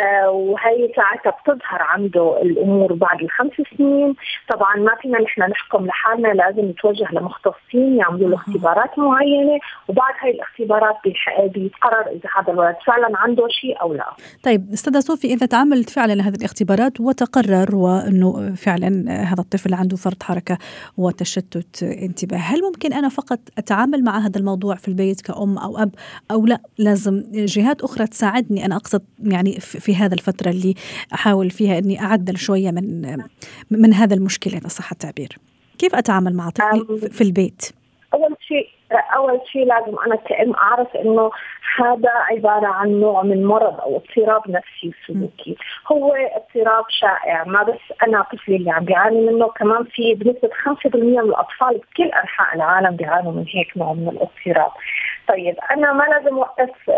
آه 0.00 0.30
وهي 0.30 0.92
ساعتها 0.96 1.30
بتظهر 1.40 1.82
عنده 1.82 2.42
الأمور 2.42 2.92
بعد 2.92 3.22
الخمس 3.22 3.52
سنين. 3.76 4.14
طبعا 4.50 4.76
ما 4.76 4.94
فينا 5.02 5.20
نحن 5.20 5.42
نحكم 5.42 5.86
لحالنا 5.86 6.28
لازم 6.28 6.64
نتوجه 6.70 7.08
لمختصين 7.12 7.96
يعملوا 7.96 8.28
له 8.28 8.36
اختبارات 8.36 8.98
معينة 8.98 9.58
وبعد 9.88 10.14
هاي 10.22 10.30
الاختبارات 10.30 10.96
بيتقرر 11.54 12.06
إذا 12.06 12.28
هذا 12.36 12.52
الولد 12.52 12.76
فعلا 12.86 13.18
عنده 13.18 13.48
شيء 13.48 13.80
أو 13.80 13.92
لا. 13.94 14.06
طيب 14.44 14.72
أستاذة 14.72 15.00
صوفي 15.00 15.26
إذا 15.26 15.46
تعملت 15.46 15.90
فعلا 15.90 16.14
هذه 16.28 16.34
الاختبارات 16.34 17.00
وتقرر 17.00 17.76
وإنه 17.76 18.54
فعلا 18.54 18.88
هذا 19.10 19.40
الطفل 19.40 19.74
عنده 19.74 19.96
فرط 19.96 20.22
حركة 20.22 20.58
وتشتت 20.98 21.82
انتباه 21.82 22.38
هل 22.38 22.62
ممكن 22.62 22.92
أنا 22.92 23.08
فقط 23.08 23.38
أتعامل 23.58 24.04
مع 24.04 24.18
هذا 24.18 24.40
الموضوع 24.40 24.74
في 24.74 24.88
البيت 24.88 25.20
كأم 25.20 25.58
أو 25.58 25.78
أب 25.78 25.90
أو 26.30 26.46
لا؟ 26.46 26.58
لازم 26.78 27.17
جهات 27.32 27.82
أخرى 27.82 28.06
تساعدني 28.06 28.64
أنا 28.66 28.76
أقصد 28.76 29.02
يعني 29.20 29.52
في 29.60 29.96
هذا 29.96 30.14
الفترة 30.14 30.50
اللي 30.50 30.74
أحاول 31.14 31.50
فيها 31.50 31.78
إني 31.78 32.00
أعدل 32.00 32.36
شوية 32.36 32.70
من 32.70 33.16
من 33.70 33.94
هذا 33.94 34.14
المشكلة 34.14 34.58
إذا 34.58 34.68
صح 34.68 34.90
التعبير. 34.92 35.28
كيف 35.78 35.94
أتعامل 35.94 36.36
مع 36.36 36.50
طفلي 36.50 37.10
في 37.10 37.20
البيت؟ 37.20 37.72
أول 38.14 38.36
شيء 38.40 38.68
أول 39.16 39.40
شيء 39.52 39.64
لازم 39.66 39.96
أنا 40.06 40.16
كأم 40.16 40.54
أعرف 40.54 40.96
إنه 40.96 41.30
هذا 41.78 42.10
عبارة 42.30 42.66
عن 42.66 43.00
نوع 43.00 43.22
من 43.22 43.44
مرض 43.46 43.80
أو 43.80 43.96
اضطراب 43.96 44.42
نفسي 44.50 44.92
سلوكي 45.06 45.56
هو 45.92 46.14
اضطراب 46.14 46.84
شائع 46.88 47.44
ما 47.44 47.62
بس 47.62 47.96
أنا 48.02 48.22
طفلي 48.22 48.56
اللي 48.56 48.70
عم 48.70 48.84
بيعاني 48.84 49.20
منه 49.20 49.48
كمان 49.48 49.84
في 49.84 50.14
بنسبة 50.14 50.48
5% 50.48 50.96
من 50.96 51.18
الأطفال 51.18 51.78
بكل 51.78 52.04
أنحاء 52.04 52.56
العالم 52.56 52.96
بيعانوا 52.96 53.32
من 53.32 53.44
هيك 53.48 53.76
نوع 53.76 53.92
من 53.92 54.08
الاضطراب. 54.08 54.70
طيب 55.28 55.56
أنا 55.70 55.92
ما 55.92 56.04
لازم 56.04 56.36
أوقف 56.36 56.88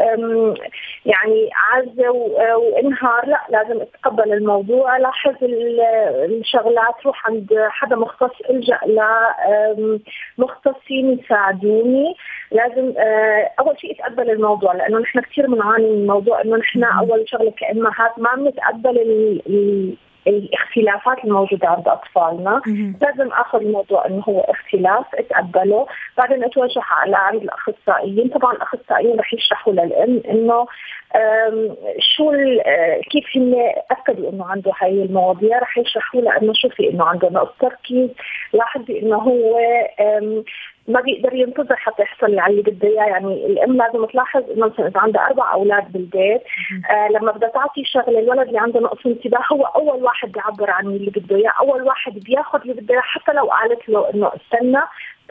يعني 1.06 1.50
عزه 1.72 2.10
وانهار 2.56 3.26
لا 3.26 3.40
لازم 3.50 3.80
أتقبل 3.80 4.32
الموضوع 4.32 4.96
لاحظ 4.96 5.34
الشغلات 5.42 6.94
روح 7.06 7.26
عند 7.26 7.66
حدا 7.70 7.96
مختص 7.96 8.40
إلجأ 8.50 8.78
لمختصين 10.38 11.18
يساعدوني 11.18 12.14
لازم 12.50 12.94
أول 13.60 13.80
شيء 13.80 13.92
اتقبل 13.92 14.30
الموضوع 14.30 14.72
لأنه 14.72 14.98
نحن 14.98 15.20
كثير 15.20 15.46
بنعاني 15.46 15.90
من 15.90 16.02
الموضوع 16.02 16.40
إنه 16.40 16.56
نحن 16.56 16.84
أول 16.84 17.24
شغلة 17.28 17.50
كامهات 17.50 18.18
ما 18.18 18.34
بنتقبل 18.34 18.98
الاختلافات 20.26 21.24
الموجودة 21.24 21.68
عند 21.68 21.88
أطفالنا. 21.88 22.62
لازم 23.02 23.32
أخذ 23.32 23.60
الموضوع 23.60 24.06
أنه 24.06 24.22
هو 24.28 24.40
اختلاف 24.40 25.06
أتقبله. 25.14 25.86
بعدين 26.18 26.44
أتوجه 26.44 26.82
على 26.90 27.16
عند 27.16 27.42
الأخصائيين. 27.42 28.28
طبعا 28.28 28.52
الأخصائيين 28.52 29.18
رح 29.18 29.34
يشرحوا 29.34 29.72
للأم 29.72 30.22
أنه 30.30 30.66
شو 31.98 32.32
آه، 32.66 33.00
كيف 33.10 33.24
هن 33.36 33.54
أكدوا 33.90 34.30
إنه 34.30 34.44
عنده 34.44 34.72
هاي 34.80 35.02
المواضيع. 35.02 35.58
رح 35.58 35.78
يشرحوا 35.78 36.20
لها 36.20 36.42
انه 36.42 36.52
شوفي 36.54 36.90
إنه 36.90 37.04
عنده 37.04 37.28
نقص 37.28 37.52
تركيز. 37.60 38.10
لاحظي 38.52 39.02
إنه 39.02 39.16
هو 39.16 39.58
ما 40.92 41.00
بيقدر 41.00 41.34
ينتظر 41.34 41.76
حتى 41.76 42.02
يحصل 42.02 42.38
على 42.38 42.50
اللي 42.50 42.62
بده 42.62 42.88
إياه. 42.88 43.04
يعني 43.04 43.46
الأم 43.46 43.76
لازم 43.76 44.04
تلاحظ 44.04 44.50
انه 44.50 44.66
مثلا 44.66 44.86
إذا 44.86 45.00
عندها 45.00 45.26
أربع 45.26 45.52
أولاد 45.52 45.92
بالبيت 45.92 46.42
آه 46.90 47.08
لما 47.08 47.32
بدها 47.32 47.48
تعطي 47.48 47.84
شغلة 47.84 48.18
الولد 48.18 48.46
اللي 48.46 48.58
عنده 48.58 48.80
نقص 48.80 49.06
انتباه 49.06 49.40
هو 49.52 49.64
أول 49.64 50.02
واحد 50.02 50.32
بيعبر 50.32 50.70
عن 50.70 50.86
اللي 50.86 51.10
بده 51.10 51.36
إياه 51.36 51.52
أول 51.60 51.82
واحد 51.82 52.12
بياخذ 52.12 52.60
اللي 52.60 52.72
بده 52.72 52.94
إياه 52.94 53.02
حتى 53.02 53.32
لو 53.32 53.44
قالت 53.44 53.88
له 53.88 54.10
إنه 54.14 54.30
استنى 54.36 54.80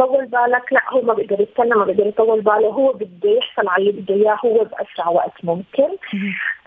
طول 0.06 0.26
بالك. 0.26 0.74
لا 0.74 0.82
هو 0.94 1.02
ما 1.02 1.14
بيقدر 1.14 1.42
يستنى 1.42 1.76
ما 1.76 1.86
بيقدر 1.86 2.08
يطول 2.08 2.42
باله. 2.42 2.68
هو 2.68 2.94
بده 2.94 3.30
يحصل 3.30 3.68
على 3.68 3.82
اللي 3.82 4.02
بده 4.02 4.16
إياه 4.16 4.38
هو 4.46 4.64
بأسرع 4.64 5.10
وقت 5.10 5.34
ممكن. 5.44 5.90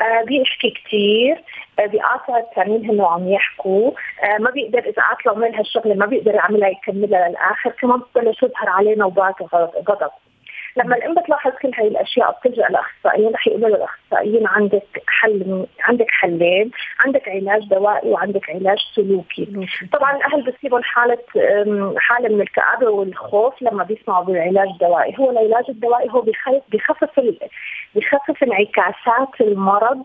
آه 0.01 0.25
بيحكي 0.25 0.71
كثير 0.71 1.43
آه 1.79 1.87
بيقاطع 1.87 2.39
الثانيين 2.39 2.91
هنو 2.91 3.07
عم 3.07 3.29
يحكوا. 3.29 3.91
آه 4.25 4.39
ما 4.39 4.51
بيقدر 4.51 4.79
إذا 4.79 5.03
له 5.27 5.33
اعمل 5.33 5.55
هالشغلة 5.55 5.95
ما 5.95 6.07
بيقدر 6.07 6.35
يعملها 6.35 6.69
يكملها 6.69 7.29
للآخر. 7.29 7.71
كمان 7.71 7.99
بتبلش 8.01 8.41
تظهر 8.41 8.69
علينا 8.69 9.05
وبات 9.05 9.35
غضب. 9.89 10.11
لما 10.77 10.97
الأم 10.97 11.15
بتلاحظ 11.15 11.53
كل 11.63 11.71
هاي 11.79 11.89
الأشياء 11.89 12.39
بتلجأ 12.41 12.69
لأخصائيين 12.69 13.33
رح 13.33 13.47
يقولوا 13.47 13.69
للأخصائيين 13.69 14.47
عندك 14.47 15.03
حل 15.07 15.67
عندك 15.81 16.11
حلين 16.11 16.71
عندك 17.01 17.29
علاج 17.29 17.69
دوائي 17.69 18.11
وعندك 18.11 18.51
علاج 18.51 18.79
سلوكي. 18.95 19.69
طبعا 19.93 20.17
الاهل 20.17 20.43
بتصيبهم 20.43 20.83
حالة 20.83 21.19
حالة 21.97 22.29
من 22.29 22.41
الكآبة 22.41 22.91
والخوف 22.91 23.63
لما 23.63 23.85
بيسمعوا 23.85 24.25
بالعلاج 24.25 24.69
الدوائي. 24.69 25.15
هو 25.19 25.31
العلاج 25.31 25.65
الدوائي 25.69 26.11
هو 26.11 26.21
بخفف 26.73 27.21
بخفف 27.95 28.43
انعكاسات 28.43 29.41
المرض 29.41 30.05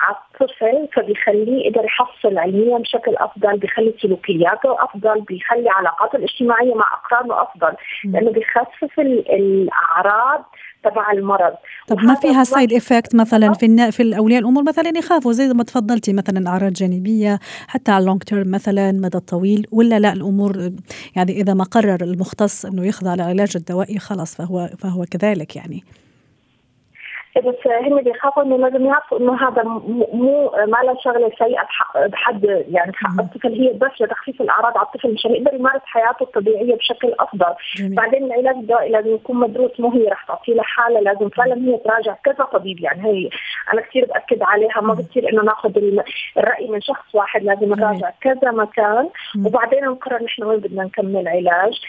على 0.00 0.16
الطفل 0.16 0.88
فبيخليه 0.92 1.66
يقدر 1.66 1.84
يحصل 1.84 2.38
علميا 2.38 2.78
بشكل 2.78 3.16
أفضل 3.16 3.58
بيخلي 3.58 3.94
سلوكياته 4.02 4.84
أفضل 4.84 5.20
بيخلي 5.20 5.68
علاقاته 5.68 6.16
الاجتماعية 6.16 6.74
مع 6.74 6.86
اقرانه 6.94 7.42
أفضل 7.42 7.72
لأنه 8.04 8.30
بيخفف 8.30 9.00
الأعراض 9.00 10.44
تبع 10.84 11.12
المرض. 11.12 11.54
طب 11.88 11.98
ما 11.98 12.14
فيها 12.14 12.44
side 12.44 12.72
effect 12.72 13.14
مثلا 13.14 13.52
في 13.52 13.92
في 13.92 14.02
الأولياء 14.02 14.40
الأمور 14.40 14.62
مثلا 14.62 14.98
يخافوا 14.98 15.32
زي 15.32 15.48
ما 15.48 15.64
تفضلتي 15.64 16.12
مثلا 16.12 16.48
أعراض 16.48 16.72
جانبية 16.72 17.38
حتى 17.68 17.92
على 17.92 18.02
ال 18.02 18.06
long 18.06 18.22
term 18.22 18.50
مثلا 18.50 18.92
مدى 18.92 19.20
طويل 19.20 19.66
ولا 19.72 19.98
لا 19.98 20.12
الأمور 20.12 20.70
يعني 21.16 21.32
إذا 21.32 21.54
ما 21.54 21.64
قرر 21.64 21.98
المختص 22.02 22.66
إنه 22.66 22.86
يخضع 22.86 23.14
للعلاج 23.14 23.52
الدوائي 23.56 23.98
خلاص 23.98 24.36
فهو 24.36 24.68
فهو 24.78 25.04
كذلك 25.10 25.56
يعني. 25.56 25.84
بس 27.40 27.66
هن 27.66 28.02
بيخافوا 28.02 28.42
إنه 28.42 28.56
لازم 28.56 28.86
يعرفوا 28.86 29.18
إنه 29.18 29.48
هذا 29.48 29.62
مو 30.12 30.50
ما 30.66 30.78
له 30.84 30.96
شغلة 31.04 31.32
سيئة 31.38 31.66
بحد 32.06 32.44
يعني 32.44 32.90
بحق 32.90 33.20
الطفل 33.20 33.52
هي 33.52 33.72
بس 33.72 34.00
لتخفيف 34.00 34.40
الأعراض 34.40 34.78
على 34.78 34.86
الطفل 34.86 35.12
مشان 35.12 35.30
يقدر 35.30 35.54
يمارس 35.54 35.80
حياته 35.84 36.22
الطبيعية 36.22 36.74
بشكل 36.74 37.14
أفضل. 37.20 37.54
جميل. 37.76 37.94
بعدين 37.94 38.24
العلاج 38.24 38.54
الدوائي 38.54 38.90
لازم 38.90 39.14
يكون 39.14 39.36
مدروس 39.36 39.80
مو 39.80 39.90
هي 39.90 40.08
رح 40.08 40.24
تعطيه 40.24 40.54
لحالها 40.54 41.00
لازم 41.00 41.28
فعلا 41.28 41.54
هي 41.54 41.76
تراجع 41.76 42.14
كذا 42.24 42.44
طبيب. 42.44 42.80
يعني 42.80 43.04
هي 43.04 43.28
أنا 43.72 43.80
كثير 43.80 44.04
بأكد 44.04 44.42
عليها 44.42 44.80
ما 44.80 44.94
بتصير 44.94 45.32
إنه 45.32 45.42
ناخذ 45.42 45.70
الرأي 46.38 46.68
من 46.68 46.80
شخص 46.80 47.14
واحد 47.14 47.42
لازم 47.42 47.74
نراجع 47.74 48.10
كذا 48.20 48.50
مكان. 48.50 49.08
وبعدين 49.46 49.84
نقرر 49.84 50.22
نحن 50.22 50.44
وين 50.44 50.60
بدنا 50.60 50.84
نكمل 50.84 51.28
علاج. 51.28 51.80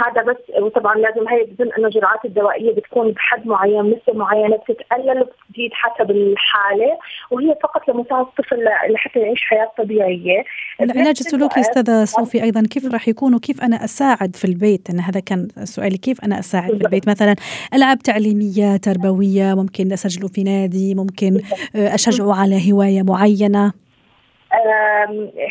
هذا 0.00 0.22
بس 0.22 0.36
وطبعا 0.60 0.94
لازم 0.94 1.28
هي 1.28 1.44
بظن 1.44 1.70
إنه 1.78 1.86
الجرعات 1.86 2.24
الدوائية 2.24 2.74
بتكون 2.74 3.10
بحد 3.12 3.46
معين 3.46 3.90
مثل 3.90 4.18
معينة 4.30 4.56
بتتقلل 4.56 5.20
وبتزيد 5.20 5.70
حسب 5.72 6.10
الحالة 6.10 6.98
وهي 7.30 7.56
فقط 7.62 7.88
لمساعدة 7.88 8.28
الطفل 8.28 8.64
لحتى 8.90 9.18
يعيش 9.18 9.40
حياة 9.42 9.72
طبيعية. 9.78 10.44
العلاج 10.80 11.16
السلوكي 11.20 11.60
أستاذة 11.60 12.04
صوفي 12.04 12.42
أيضا 12.42 12.62
كيف 12.70 12.92
راح 12.92 13.08
يكون 13.08 13.34
وكيف 13.34 13.62
أنا 13.62 13.84
أساعد 13.84 14.36
في 14.36 14.44
البيت؟ 14.44 14.90
إن 14.90 15.00
هذا 15.00 15.20
كان 15.20 15.48
سؤالي 15.64 15.96
كيف 15.96 16.24
أنا 16.24 16.38
أساعد 16.38 16.76
في 16.76 16.84
البيت؟ 16.84 17.08
مثلا 17.08 17.34
ألعاب 17.74 17.98
تعليمية 17.98 18.76
تربوية 18.76 19.54
ممكن 19.54 19.92
أسجله 19.92 20.28
في 20.28 20.42
نادي 20.42 20.94
ممكن 20.94 21.40
أشجعه 21.74 22.34
على 22.34 22.72
هواية 22.72 23.02
معينة. 23.02 23.72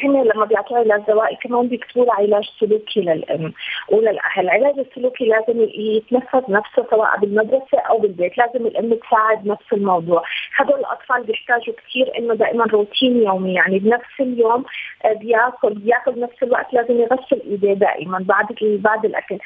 هن 0.04 0.24
لما 0.24 0.46
بيعطوا 0.46 0.78
علاج 0.78 1.02
دوائي 1.08 1.36
كمان 1.36 1.68
بيكتبوا 1.68 2.14
علاج 2.14 2.50
سلوكي 2.60 3.02
للأم. 3.02 3.54
وللاهل، 3.90 4.40
العلاج 4.40 4.80
السلوكي 4.80 5.26
لازم 5.26 5.68
يتنفذ 5.76 6.52
نفسه 6.52 6.86
سواء 6.92 7.20
بالمدرسة 7.20 7.80
أو 7.90 7.98
بالبيت، 7.98 8.38
لازم 8.38 8.68
الأم 8.68 8.94
تساعد 8.94 9.48
نفس 9.48 9.74
الموضوع، 9.74 10.24
هدول 10.56 10.80
الأطفال 10.80 11.24
بيحتاجوا 11.24 11.74
كثير 11.74 12.18
إنه 12.18 12.34
دائما 12.34 12.66
روتين 12.66 13.24
يومي. 13.24 13.54
يعني 13.54 13.80
بنفس 13.80 14.20
اليوم 14.20 14.66
آه، 15.06 15.14
بياكل 15.14 15.74
بياكل 15.74 16.12
بنفس 16.12 16.44
الوقت 16.44 16.74
لازم 16.74 17.00
يغسل 17.00 17.42
إيديه 17.50 17.74
دائما 17.74 18.20
بعد 18.20 18.46
بعد 18.62 19.06
الأكل. 19.06 19.38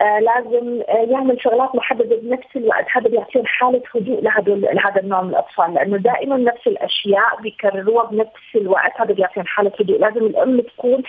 لازم 0.00 0.82
آه 0.88 1.06
يعمل 1.10 1.42
شغلات 1.42 1.74
محددة 1.74 2.16
بنفس 2.16 2.56
الوقت 2.56 2.86
هذا 2.92 3.08
بيعطيهم 3.08 3.46
حالة 3.46 3.82
هدوء 3.94 4.22
لهدول 4.22 4.60
لهذا 4.60 5.00
النوع 5.00 5.22
من 5.22 5.30
الأطفال 5.30 5.74
لأنه 5.74 5.96
دائما 5.96 6.36
نفس 6.36 6.66
الأشياء 6.66 7.40
بيكرروها 7.42 8.04
بنفس 8.04 8.56
الوقت 8.56 8.92
هذا 9.00 9.12
بيعطيهم 9.14 9.46
حالة 9.46 9.72
هدوء. 9.80 9.98
لازم 9.98 10.26
الأم 10.26 10.60
تكون 10.60 11.02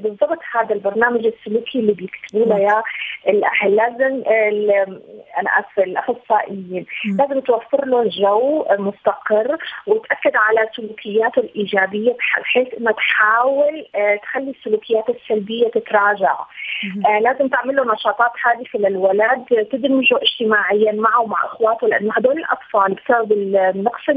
بالضبط 0.00 0.38
هذا 0.54 0.74
البرنامج 0.74 1.26
السلوكي 1.26 1.78
اللي 1.78 1.92
بيكتبوا 1.92 2.46
له 2.46 2.56
اياه 2.56 2.82
الأهل 3.28 3.76
لازم 3.76 4.22
أنا 5.38 5.50
آسفة 5.60 5.82
الأخصائيين 5.82 6.86
لازم 7.18 7.40
توفر 7.40 7.84
له 7.84 8.04
جو 8.08 8.66
مستقر 8.78 9.58
وتأكد 9.86 10.36
على 10.36 10.68
سلوكياته 10.76 11.40
الإيجابية 11.40 12.16
بحيث 12.40 12.74
انها 12.74 12.92
تحاول 12.92 13.86
آه، 13.94 14.16
تخلي 14.16 14.50
السلوكيات 14.50 15.04
السلبية 15.08 15.68
تتراجع. 15.68 16.34
آه 17.08 17.18
لازم 17.20 17.48
تعمل 17.48 17.76
له 17.76 17.94
نشاطات 17.94 18.32
هادفه 18.44 18.78
للولد 18.78 19.44
تدمجه 19.72 20.18
اجتماعيا 20.22 20.92
معه 20.92 21.20
ومع 21.20 21.44
أخواته 21.44 21.86
لأنه 21.86 22.12
هدول 22.16 22.38
الأطفال 22.38 22.94
بسبب 22.94 23.32
نقص 23.76 24.10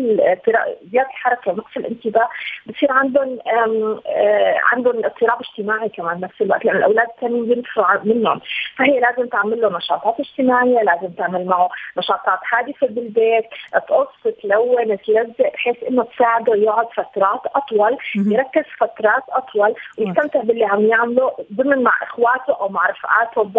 زيادة 0.91 1.09
الحركة 1.09 1.51
ونقص 1.51 1.77
الانتباه 1.77 2.29
بصير 2.65 2.91
عندهم 2.91 3.39
آه 3.47 4.55
عندهم 4.73 4.99
اضطراب 5.11 5.37
اجتماعي 5.41 5.89
كمان 5.89 6.19
بنفس 6.19 6.41
الوقت 6.41 6.65
لأن 6.65 6.75
الأولاد 6.77 7.07
الثانيين 7.15 7.45
بينفعوا 7.45 8.03
منهم. 8.03 8.41
فهي 8.77 8.99
لازم 8.99 9.27
تعمل 9.29 9.61
له 9.61 9.77
نشاطات 9.77 10.15
اجتماعية 10.19 10.81
لازم 10.81 11.13
تعمل 11.13 11.45
معه 11.45 11.69
نشاطات 11.97 12.39
هادفه 12.53 12.87
بالبيت 12.87 13.45
تقص 13.73 14.33
تلون 14.43 14.97
تلزق 14.97 15.53
بحيث 15.53 15.83
إنه 15.89 16.03
تساعده 16.03 16.55
يقعد 16.55 16.87
فترات 16.95 17.41
أطول 17.55 17.97
يركز 18.15 18.63
فترات 18.79 19.23
أطول 19.29 19.73
ويستمتع 19.97 20.41
باللي 20.41 20.65
عم 20.65 20.85
يعمله 20.85 21.31
ضمن 21.53 21.83
مع 21.83 21.93
إخواته 22.03 22.61
أو 22.61 22.69
مع 22.69 22.81
رفقاته 22.89 23.51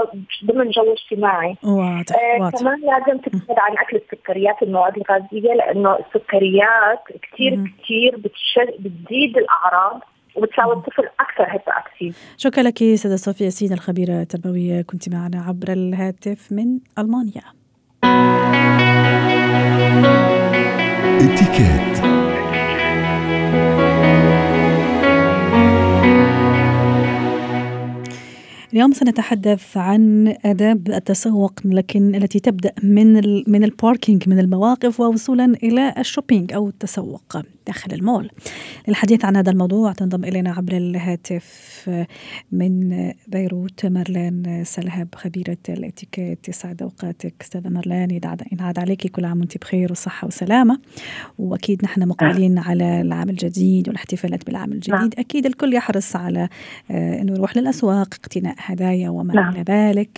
ضمن 0.44 0.70
جو 0.70 0.92
اجتماعي. 0.92 1.56
واضح 1.64 2.16
آه 2.16 2.42
واضح. 2.42 2.60
كمان 2.60 2.80
لازم 2.80 3.18
تبعد 3.18 3.58
عن 3.58 3.78
أكل 3.78 3.96
السكريات 3.96 4.62
المواد 4.62 4.96
الغازية 4.96 5.54
لأنه 5.54 5.98
السكريات 5.98 7.02
كثير 7.22 7.52
كثير 7.82 8.16
بتزيد 8.78 9.38
الأعراض. 9.38 10.00
وبتساوي 10.36 10.72
الطفل 10.72 11.02
أكثر 11.20 11.44
هيبر 11.52 11.72
اكتيف 11.78 12.34
شكرا 12.36 12.62
لك 12.62 12.78
سيده 12.78 13.16
صوفيا 13.16 13.44
ياسين 13.44 13.72
الخبيرة 13.72 14.20
التربوية 14.20 14.82
كنت 14.82 15.08
معنا 15.08 15.42
عبر 15.42 15.72
الهاتف 15.72 16.52
من 16.52 16.78
ألمانيا. 16.98 17.42
اتكات 21.22 21.91
اليوم 28.72 28.92
سنتحدث 28.92 29.76
عن 29.76 30.34
آداب 30.44 30.88
التسوق 30.88 31.60
لكن 31.64 32.14
التي 32.14 32.40
تبدأ 32.40 32.72
من 32.82 33.12
من 33.50 33.64
ال 33.64 33.72
parking 33.72 34.28
من 34.28 34.38
المواقف 34.38 35.00
ووصولا 35.00 35.44
إلى 35.44 35.94
ال 35.98 36.04
shopping 36.04 36.52
أو 36.52 36.68
التسوق 36.68 37.36
داخل 37.66 37.92
المول. 37.92 38.30
للحديث 38.88 39.24
عن 39.24 39.36
هذا 39.36 39.50
الموضوع 39.50 39.92
تنضم 39.92 40.24
إلينا 40.24 40.52
عبر 40.52 40.76
الهاتف 40.76 41.90
من 42.52 43.12
بيروت 43.28 43.86
مرلان 43.86 44.62
سلهب 44.64 45.08
خبيرة 45.14 45.58
الاتيكيت 45.68 46.48
يسعد 46.48 46.82
أوقاتك. 46.82 47.34
أستاذة 47.40 47.68
مرلان 47.68 48.10
ينعاد 48.52 48.78
عليك 48.78 49.06
كل 49.06 49.24
عام 49.24 49.40
وأنت 49.40 49.58
بخير 49.58 49.92
وصحة 49.92 50.26
وسلامة. 50.26 50.78
وأكيد 51.38 51.84
نحن 51.84 52.08
مقبلين 52.08 52.58
على 52.58 53.00
العام 53.00 53.30
الجديد 53.30 53.88
والاحتفالات 53.88 54.46
بالعام 54.46 54.72
الجديد. 54.72 54.94
نعم. 54.94 55.10
أكيد 55.18 55.46
الكل 55.46 55.74
يحرص 55.74 56.16
على 56.16 56.48
آه، 56.90 57.22
أنه 57.22 57.32
يروح 57.32 57.56
للأسواق 57.56 58.14
اقتناء 58.14 58.54
هدايا 58.62 59.10
وما 59.10 59.34
نعم. 59.34 59.52
إلى 59.54 59.64
ذلك 59.68 60.08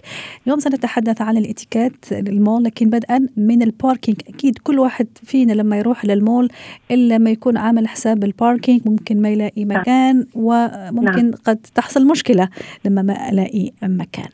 اليوم 0.44 0.59
سنتحدث 0.59 1.22
عن 1.22 1.37
الاتيكيت 1.37 2.12
للمول 2.12 2.64
لكن 2.64 2.90
بدءا 2.90 3.28
من 3.37 3.62
ال 3.62 3.69
parking 3.69 4.16
أكيد 4.28 4.59
كل 4.59 4.78
واحد 4.78 5.07
فينا 5.14 5.52
لما 5.52 5.78
يروح 5.78 6.04
للمول 6.04 6.48
إلا 6.90 7.18
ما 7.18 7.30
يكون 7.30 7.57
عامل 7.57 7.88
حساب 7.88 8.24
ال 8.24 8.31
parking 8.31 8.80
ممكن 8.87 9.22
ما 9.22 9.28
يلاقي 9.28 9.64
نعم. 9.64 9.80
مكان 9.80 10.26
وممكن 10.35 11.24
نعم. 11.24 11.35
قد 11.46 11.57
تحصل 11.74 12.07
مشكلة 12.07 12.48
لما 12.85 13.02
ما 13.02 13.30
ألاقي 13.30 13.70
مكان 13.83 14.28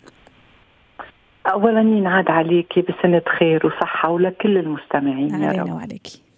اولا 1.47 1.81
ينعاد 1.81 2.31
عليكي 2.31 2.83
بسنة 2.83 3.23
خير 3.39 3.67
وصحة 3.67 4.11
ولكل 4.11 4.59
المستمعين 4.59 5.43
يا 5.43 5.63
رب 5.63 5.71
وعليكي 5.71 6.23
آه 6.27 6.30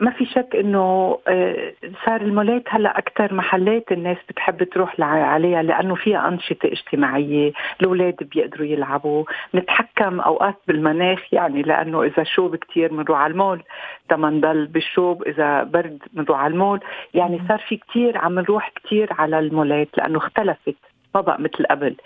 ما 0.00 0.10
في 0.10 0.26
شك 0.26 0.56
إنه 0.56 1.18
آه 1.28 1.72
صار 2.06 2.20
المولات 2.20 2.62
هلأ 2.68 2.98
أكثر 2.98 3.34
محلات 3.34 3.92
الناس 3.92 4.16
بتحب 4.28 4.62
تروح 4.62 5.00
عليها 5.00 5.62
لأنه 5.62 5.94
فيها 5.94 6.28
أنشطة 6.28 6.66
اجتماعية، 6.66 7.52
الأولاد 7.80 8.14
بيقدروا 8.20 8.66
يلعبوا، 8.66 9.24
نتحكم 9.54 10.20
أوقات 10.20 10.56
بالمناخ 10.68 11.34
يعني 11.34 11.62
لأنه 11.62 12.02
إذا 12.02 12.24
شوب 12.24 12.56
كثير 12.56 12.88
بنروح 12.88 13.18
على 13.18 13.30
المول، 13.30 13.62
تما 14.08 14.30
نضل 14.30 14.66
بالشوب، 14.66 15.22
إذا 15.22 15.62
برد 15.62 15.98
بنروح 16.12 16.38
على 16.38 16.52
المول، 16.52 16.80
يعني 17.14 17.40
صار 17.48 17.58
في 17.58 17.76
كثير 17.76 18.18
عم 18.18 18.38
نروح 18.38 18.72
كثير 18.84 19.12
على 19.18 19.38
المولات 19.38 19.88
لأنه 19.98 20.18
اختلفت. 20.18 20.89
بقى 21.14 21.40
مثل 21.40 21.64
قبل. 21.70 21.96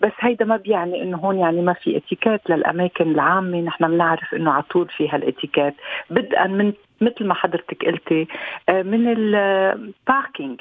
بس 0.00 0.12
هيدا 0.20 0.44
ما 0.44 0.56
بيعني 0.56 1.02
إنه 1.02 1.16
هون 1.16 1.38
يعني 1.38 1.62
ما 1.62 1.72
في 1.72 1.96
اتيكيت 1.96 2.50
للأماكن 2.50 3.10
العامة. 3.10 3.60
نحن 3.60 3.88
بنعرف 3.88 4.34
إنه 4.34 4.52
على 4.52 4.62
طول 4.62 4.88
فيها 4.88 5.16
الاتيكيت 5.16 5.74
بدءا 6.10 6.46
من 6.46 6.72
مثل 7.00 7.26
ما 7.26 7.34
حضرتك 7.34 7.84
قلتي 7.84 8.28
آه، 8.68 8.82
من 8.82 9.12
ال 9.16 9.34
parking 9.34 10.60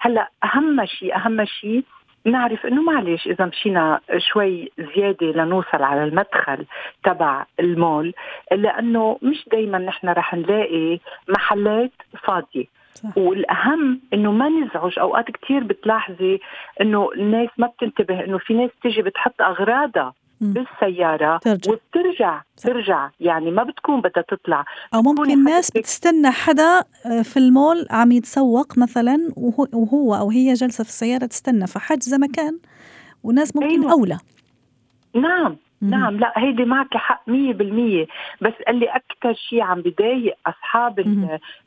هلأ 0.00 0.28
أهم 0.44 0.84
شيء 0.86 1.16
أهم 1.16 1.44
شيء 1.44 1.84
نعرف 2.24 2.66
إنه 2.66 2.82
معلش 2.82 3.26
إذا 3.26 3.44
مشينا 3.44 4.00
شوي 4.18 4.72
زيادة 4.96 5.26
لنوصل 5.26 5.82
على 5.82 6.04
المدخل 6.04 6.66
تبع 7.04 7.44
المول 7.60 8.14
لأنه 8.52 9.18
مش 9.22 9.48
دائما 9.52 9.78
نحن 9.78 10.08
رح 10.08 10.34
نلاقي 10.34 10.98
محلات 11.28 11.90
فاضية. 12.24 12.64
صح. 12.94 13.18
والأهم 13.18 14.00
إنه 14.12 14.32
ما 14.32 14.48
نزعج 14.48 14.98
أوقات 14.98 15.24
كثير 15.30 15.64
بتلاحظي 15.64 16.40
إنه 16.80 17.08
الناس 17.16 17.48
ما 17.58 17.66
بتنتبه 17.66 18.24
إنه 18.24 18.38
في 18.38 18.54
ناس 18.54 18.70
تيجي 18.82 19.02
بتحط 19.02 19.42
أغراضها 19.42 20.14
بالسيارة 20.40 21.38
ترجع. 21.38 21.72
وبترجع 21.72 22.40
صح. 22.56 22.68
ترجع 22.68 23.10
يعني 23.20 23.50
ما 23.50 23.62
بتكون 23.62 24.00
بدها 24.00 24.24
تطلع 24.28 24.64
أو 24.94 25.02
ممكن 25.02 25.30
الناس 25.30 25.70
بتستنى 25.70 26.30
حدا 26.30 26.84
آه، 27.06 27.22
في 27.22 27.36
المول 27.36 27.86
عم 27.90 28.12
يتسوق 28.12 28.78
مثلا 28.78 29.28
وهو, 29.36 30.14
أو 30.14 30.30
هي 30.30 30.52
جالسة 30.52 30.84
في 30.84 30.90
السيارة 30.90 31.26
تستنى 31.26 31.66
فحجزة 31.66 32.18
مكان 32.18 32.58
وناس 33.22 33.56
ممكن 33.56 33.80
أيوة. 33.80 33.92
أولى 33.92 34.18
نعم. 35.14 35.56
نعم 35.82 36.16
لا 36.16 36.32
هيدي 36.36 36.64
معك 36.64 36.96
حق 36.96 37.22
مية 37.26 37.52
بالمية. 37.52 38.06
بس 38.40 38.52
اللي 38.68 38.86
أكثر 38.86 39.34
شيء 39.34 39.62
عم 39.62 39.82
بضايق 39.82 40.36
أصحاب 40.46 41.00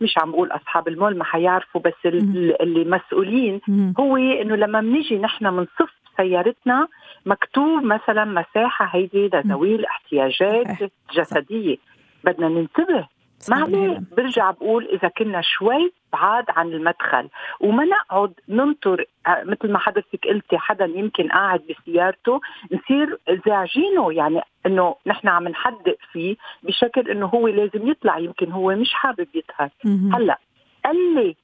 مش 0.01 0.17
عم 0.17 0.31
بقول 0.31 0.51
أصحاب 0.51 0.87
المول 0.87 1.17
ما 1.17 1.23
حيعرفوا 1.23 1.81
بس. 1.81 1.93
اللي 2.05 2.83
مسؤولين. 2.85 3.61
هو 3.99 4.17
إنه 4.17 4.55
لما 4.55 4.81
بنيجي 4.81 5.17
نحن 5.17 5.45
منصف 5.47 5.89
سيارتنا 6.17 6.87
مكتوب 7.25 7.83
مثلا 7.83 8.25
مساحة 8.25 8.85
هيدي 8.85 9.29
لذوي 9.33 9.75
الاحتياجات 9.75 10.67
الجسدية 11.09 11.77
بدنا 12.23 12.49
ننتبه. 12.49 13.07
ما 13.49 13.55
عليه 13.55 14.01
برجع 14.17 14.51
بقول 14.51 14.85
إذا 14.85 15.07
كنا 15.07 15.41
شوي 15.41 15.93
بعاد 16.13 16.45
عن 16.49 16.67
المدخل. 16.67 17.29
وما 17.59 17.85
نقعد 17.85 18.33
ننطر 18.49 19.05
آه، 19.27 19.43
مثل 19.43 19.71
ما 19.71 19.79
حضرتك 19.79 20.27
قلتي 20.27 20.57
حدا 20.57 20.85
يمكن 20.85 21.27
قاعد 21.27 21.61
بسيارته 21.69 22.41
نصير 22.71 23.19
زعجينه. 23.45 24.13
يعني 24.13 24.41
إنه 24.65 24.95
نحن 25.05 25.27
عم 25.27 25.47
نحدق 25.47 25.97
فيه 26.11 26.35
بشكل 26.63 27.11
إنه 27.11 27.25
هو 27.25 27.47
لازم 27.47 27.87
يطلع 27.87 28.17
يمكن 28.17 28.51
هو 28.51 28.75
مش 28.75 28.93
حابب 28.93 29.27
يظهر 29.33 29.69
هلأ 30.13 30.37
اللي 30.85 31.35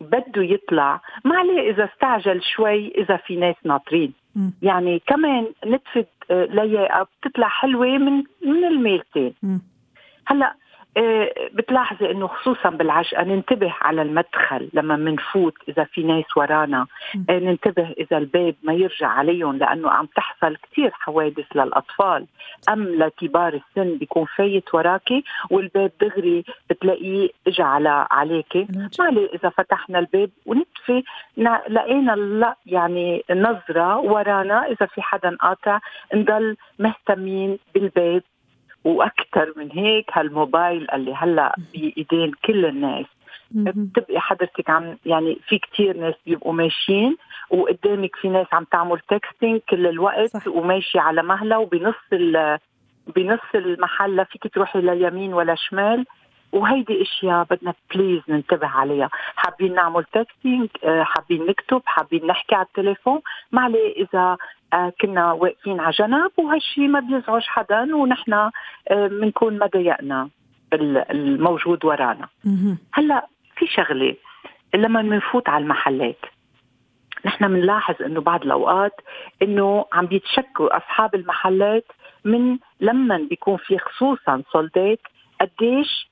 بده 0.00 0.42
يطلع 0.42 1.00
ما 1.24 1.36
عليه 1.36 1.70
إذا 1.70 1.84
استعجل 1.84 2.42
شوي 2.42 2.88
إذا 2.88 3.16
في 3.16 3.36
ناس 3.36 3.56
ناطرين. 3.64 4.12
يعني 4.62 5.02
كمان 5.06 5.46
نتفة 5.66 6.06
آه، 6.30 6.44
لياقة 6.44 7.06
بتطلع 7.22 7.48
حلوة 7.48 7.86
من 7.86 8.16
من 8.42 8.64
الميلتين. 8.64 9.34
هلأ 10.26 10.54
بتلاحظي 11.52 12.10
إنه 12.10 12.26
خصوصا 12.26 12.70
بالعشقه 12.70 13.24
ننتبه 13.24 13.74
على 13.80 14.02
المدخل 14.02 14.68
لما 14.72 14.96
منفوت 14.96 15.54
إذا 15.68 15.84
في 15.84 16.02
ناس 16.02 16.36
ورانا. 16.36 16.86
آه، 17.30 17.38
ننتبه 17.38 17.94
إذا 17.98 18.18
الباب 18.18 18.54
ما 18.62 18.72
يرجع 18.72 19.08
عليهم 19.08 19.56
لأنه 19.56 19.90
عم 19.90 20.06
تحصل 20.06 20.56
كثير 20.56 20.90
حوادث 20.92 21.44
للأطفال. 21.54 22.26
أم 22.68 22.84
لكبار 22.84 23.54
السن 23.54 23.98
بيكون 23.98 24.24
فايت 24.36 24.74
وراكي 24.74 25.24
والباب 25.50 25.92
دغري 26.00 26.44
بتلاقيه 26.70 27.28
اجى 27.46 27.62
على 27.62 28.06
عليكي 28.10 28.66
ما 28.76 28.88
عليه 29.00 29.28
إذا 29.34 29.48
فتحنا 29.48 29.98
الباب 29.98 30.30
ونطفي 30.46 31.02
لقينا 31.68 32.12
لا 32.12 32.56
يعني 32.66 33.24
نظرة 33.30 33.98
ورانا. 33.98 34.66
إذا 34.66 34.86
في 34.86 35.02
حدا 35.02 35.36
قاطع 35.40 35.78
نضل 36.14 36.56
مهتمين 36.78 37.58
بالباب. 37.74 38.22
وأكثر 38.84 39.52
من 39.56 39.70
هيك 39.72 40.06
هالموبايل 40.12 40.90
اللي 40.90 41.14
هلأ 41.14 41.54
بايدين 41.72 42.32
كل 42.44 42.66
الناس. 42.66 43.06
بتبقي 43.50 44.20
حضرتك 44.20 44.70
عم 44.70 44.96
يعني 45.06 45.38
في 45.48 45.58
كتير 45.58 45.96
ناس 45.96 46.14
بيبقوا 46.26 46.52
ماشيين 46.52 47.16
وقدامك 47.50 48.16
في 48.16 48.28
ناس 48.28 48.46
عم 48.52 48.64
تعمل 48.64 49.00
texting 49.08 49.60
كل 49.68 49.86
الوقت 49.86 50.30
صح. 50.30 50.46
وماشي 50.46 50.98
على 50.98 51.22
مهلة 51.22 51.58
وبنص 51.58 51.94
بنص 53.16 53.40
المحل 53.54 54.16
لا 54.16 54.24
فيك 54.24 54.54
تروحي 54.54 54.80
ليمين 54.80 55.34
ولا 55.34 55.54
شمال. 55.54 56.04
وهيدي 56.52 57.02
أشياء 57.02 57.46
بدنا 57.50 57.74
please 57.94 58.22
ننتبه 58.28 58.66
عليها. 58.66 59.08
حابين 59.36 59.74
نعمل 59.74 60.04
texting 60.04 60.68
آه، 60.84 61.02
حابين 61.02 61.46
نكتب 61.46 61.82
حابين 61.84 62.26
نحكي 62.26 62.54
على 62.54 62.66
التليفون. 62.66 63.20
ما 63.52 63.62
عليه 63.62 63.96
إذا 63.96 64.36
آه، 64.72 64.92
كنا 65.00 65.32
واقفين 65.32 65.80
على 65.80 65.92
جنب 65.98 66.30
وهالشيء 66.36 66.88
ما 66.88 67.00
بيزعج 67.00 67.42
حدا 67.42 67.96
ونحن 67.96 68.50
بنكون 68.90 69.54
آه، 69.54 69.58
ما 69.58 69.66
ضايقنا 69.66 70.28
الموجود 71.10 71.84
ورانا. 71.84 72.28
هلأ 72.92 73.26
في 73.56 73.66
شغلة 73.66 74.16
لما 74.74 75.02
بنفوت 75.02 75.48
على 75.48 75.62
المحلات 75.62 76.18
نحن 77.24 77.48
بنلاحظ 77.48 78.02
إنه 78.02 78.20
بعض 78.20 78.42
الأوقات 78.42 79.00
إنه 79.42 79.84
عم 79.92 80.06
بيتشكوا 80.06 80.76
أصحاب 80.76 81.14
المحلات 81.14 81.84
من 82.24 82.58
لما 82.80 83.26
بيكون 83.30 83.56
في 83.56 83.78
خصوصا 83.78 84.42
سولدات 84.52 85.00
قديش 85.42 86.10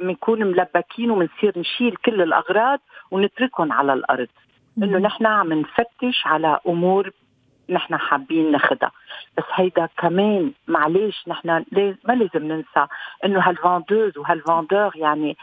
بنكون 0.00 0.44
ملبكين 0.44 1.10
وبنصير 1.10 1.58
نشيل 1.58 1.96
كل 1.96 2.22
الأغراض 2.22 2.80
ونتركهم 3.10 3.72
على 3.72 3.92
الأرض. 3.92 4.28
إنه 4.78 4.98
نحن 4.98 5.26
عم 5.26 5.52
نفتش 5.52 6.26
على 6.26 6.58
أمور 6.66 7.10
نحن 7.68 7.96
حابين 7.96 8.52
ناخدها. 8.52 8.90
بس 9.38 9.44
هيدا 9.54 9.88
كمان 9.98 10.52
معلش 10.68 11.24
نحن 11.28 11.64
ما 12.04 12.12
لازم 12.14 12.46
ننسى 12.46 12.86
إنه 13.24 13.40
هالفاندوز 13.40 14.18
وهالفاندور 14.18 14.92
يعني 14.96 15.36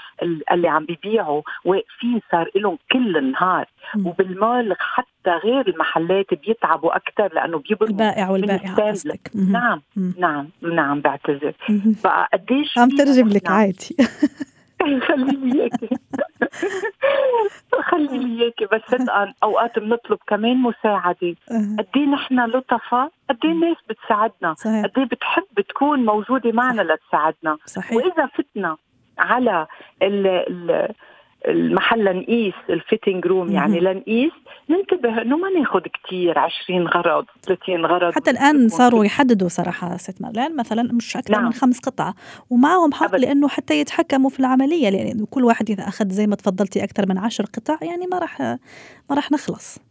اللي 0.51 0.67
عم 0.67 0.85
بيبيعوا 0.85 1.41
واقفين 1.65 2.21
صار 2.31 2.49
لهم 2.55 2.77
كل 2.91 3.17
النهار. 3.17 3.65
وبالمال 4.05 4.75
حتى 4.79 5.31
غير 5.43 5.67
المحلات 5.67 6.33
بيتعبوا 6.33 6.95
أكثر 6.95 7.33
لأنه 7.33 7.57
بيبرموا 7.57 7.91
البائع 7.91 8.29
والبائعة 8.29 8.75
قصدك. 8.75 9.31
نعم 9.51 9.81
نعم 10.17 10.49
نعم 10.61 11.01
بعتذر. 11.01 11.53
فقديش 12.03 12.77
عم 12.77 12.89
ترجم 12.89 13.27
لك 13.27 13.49
عادي. 13.49 13.97
خلي 15.07 15.31
لي 15.31 15.61
اياكي 15.61 15.89
خلي 17.81 18.17
لي 18.17 18.43
إياكي 18.43 18.65
بس 18.65 18.81
صدقا 18.91 19.33
أوقات 19.43 19.79
بنطلب 19.79 20.17
كمان 20.27 20.57
مساعدة. 20.57 21.35
قد 21.79 21.87
إيه 21.95 22.05
نحن 22.05 22.39
لطفاء؟ 22.45 23.11
قد 23.29 23.37
إيه 23.43 23.51
الناس 23.51 23.77
بتساعدنا؟ 23.89 24.53
قد 24.83 24.91
إيه 24.97 25.05
بتحب 25.05 25.61
تكون 25.69 26.05
موجودة 26.05 26.51
معنا 26.51 26.81
لتساعدنا؟ 26.81 27.57
صحيح. 27.65 27.93
وإذا 27.97 28.25
فتنا 28.25 28.77
على 29.19 29.67
ال 30.01 30.27
ال 30.27 30.93
المحل 31.47 32.05
لنقيس 32.05 32.53
ال 32.69 32.76
fitting 32.76 33.27
room 33.27 33.51
يعني 33.51 33.79
لنقيس 33.79 34.31
ننتبه 34.69 35.21
إنه 35.21 35.37
ما 35.37 35.49
ناخذ 35.49 35.79
كثير 35.79 36.39
20 36.39 36.87
غرض 36.87 37.25
30 37.43 37.85
غرض 37.85 38.13
حتى 38.13 38.31
الآن 38.31 38.69
صاروا 38.69 39.05
يحددوا 39.05 39.47
صراحة 39.47 39.97
ست 39.97 40.21
مرلان 40.21 40.55
مثلا 40.55 40.93
مش 40.93 41.17
أكثر 41.17 41.33
نعم. 41.33 41.45
من 41.45 41.53
خمس 41.53 41.79
قطع. 41.79 42.13
ومعهم 42.49 42.93
حق 42.93 43.15
لأنه 43.15 43.47
حتى 43.47 43.79
يتحكموا 43.79 44.29
في 44.29 44.39
العملية 44.39 44.89
لأنه 44.89 45.25
كل 45.29 45.43
واحد 45.45 45.69
إذا 45.69 45.87
أخذ 45.87 46.09
زي 46.09 46.27
ما 46.27 46.35
تفضلتي 46.35 46.83
أكثر 46.83 47.05
من 47.09 47.17
عشر 47.17 47.45
قطع 47.45 47.77
يعني 47.81 48.07
ما 48.07 48.19
راح 48.19 48.41
ما 49.09 49.15
راح 49.15 49.31
نخلص. 49.31 49.88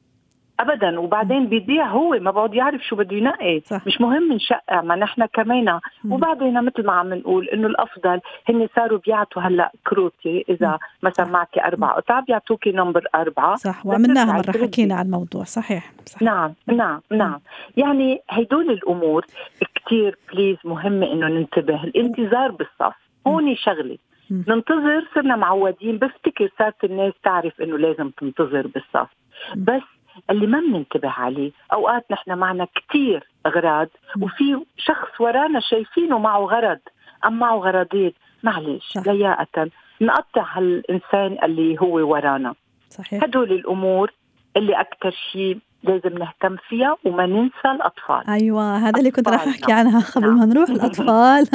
ابدا. 0.60 1.00
وبعدين 1.00 1.46
بيضيع 1.46 1.86
هو 1.86 2.18
ما 2.20 2.30
بعد 2.30 2.54
يعرف 2.54 2.82
شو 2.82 2.96
بده 2.96 3.16
ينقي 3.16 3.60
صح. 3.60 3.86
مش 3.86 4.00
مهم 4.00 4.32
نشقع 4.32 4.80
ما 4.82 4.96
نحن 4.96 5.26
كمان 5.26 5.80
وبعدين 6.10 6.64
مثل 6.64 6.86
ما 6.86 6.92
عم 6.92 7.14
نقول 7.14 7.48
إنه 7.48 7.66
الأفضل 7.66 8.20
هن 8.48 8.68
صاروا 8.76 8.98
بيعطوا 8.98 9.42
هلأ 9.42 9.72
كروتي 9.86 10.44
إذا. 10.48 10.78
مثلا 11.02 11.26
معك 11.26 11.58
أربع 11.58 11.88
قطع 11.88 12.20
بيعطوكي 12.20 12.72
number 12.72 13.04
أربعة. 13.14 13.56
صح. 13.56 13.86
وعملناها 13.86 14.32
مرة 14.32 14.66
حكينا 14.66 14.94
عن 14.94 15.06
الموضوع. 15.06 15.44
صحيح. 15.44 15.92
صح. 16.06 16.22
نعم. 16.22 16.52
نعم. 16.66 17.00
نعم. 17.10 17.40
يعني 17.76 18.20
هدول 18.30 18.70
الأمور 18.70 19.26
كثير 19.74 20.18
بليز 20.32 20.56
مهمه 20.64 21.12
إنه 21.12 21.28
ننتبه. 21.28 21.84
الانتظار 21.84 22.50
بالصف. 22.50 22.94
هون 23.26 23.56
شغلة. 23.56 23.98
ننتظر 24.30 25.08
صرنا 25.14 25.36
معودين 25.36 25.98
بفتكر 25.98 26.50
صارت 26.58 26.84
الناس 26.84 27.12
تعرف 27.24 27.60
إنه 27.60 27.78
لازم 27.78 28.10
تنتظر 28.10 28.66
بالصف. 28.66 29.08
بس 29.56 29.82
اللي 30.30 30.46
ما 30.46 30.60
بننتبه 30.60 31.08
عليه. 31.10 31.52
أوقات 31.72 32.06
نحن 32.10 32.38
معنا 32.38 32.66
كثير 32.74 33.28
أغراض 33.46 33.88
وفي 34.20 34.64
شخص 34.76 35.20
ورانا 35.20 35.60
شايفينه 35.60 36.18
معه 36.18 36.40
غرض. 36.40 36.80
أم 37.24 37.38
معه 37.38 37.56
غرضين؟ 37.56 38.12
معلش 38.42 38.98
لياقه 39.06 39.70
نقطع 40.00 40.46
هالإنسان 40.52 41.38
اللي 41.44 41.80
هو 41.80 42.10
ورانا. 42.10 42.54
صحيح. 42.90 43.24
هدول 43.24 43.52
الأمور 43.52 44.12
اللي 44.56 44.80
أكثر 44.80 45.10
شيء 45.10 45.58
لازم 45.82 46.18
نهتم 46.18 46.56
فيها 46.68 46.96
وما 47.04 47.26
ننسى 47.26 47.70
الأطفال 47.74 48.28
أيوه 48.28 48.76
هذا 48.76 48.98
اللي 48.98 49.10
كنت 49.10 49.28
راح 49.28 49.46
أحكي 49.46 49.72
عنها 49.72 50.00
قبل 50.00 50.30
ما 50.30 50.44
نروح 50.44 50.68
الأطفال 50.76 51.46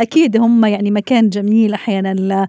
أكيد 0.00 0.36
هم 0.36 0.64
يعني 0.64 0.90
مكان 0.90 1.28
جميل 1.28 1.74
أحيانا 1.74 2.46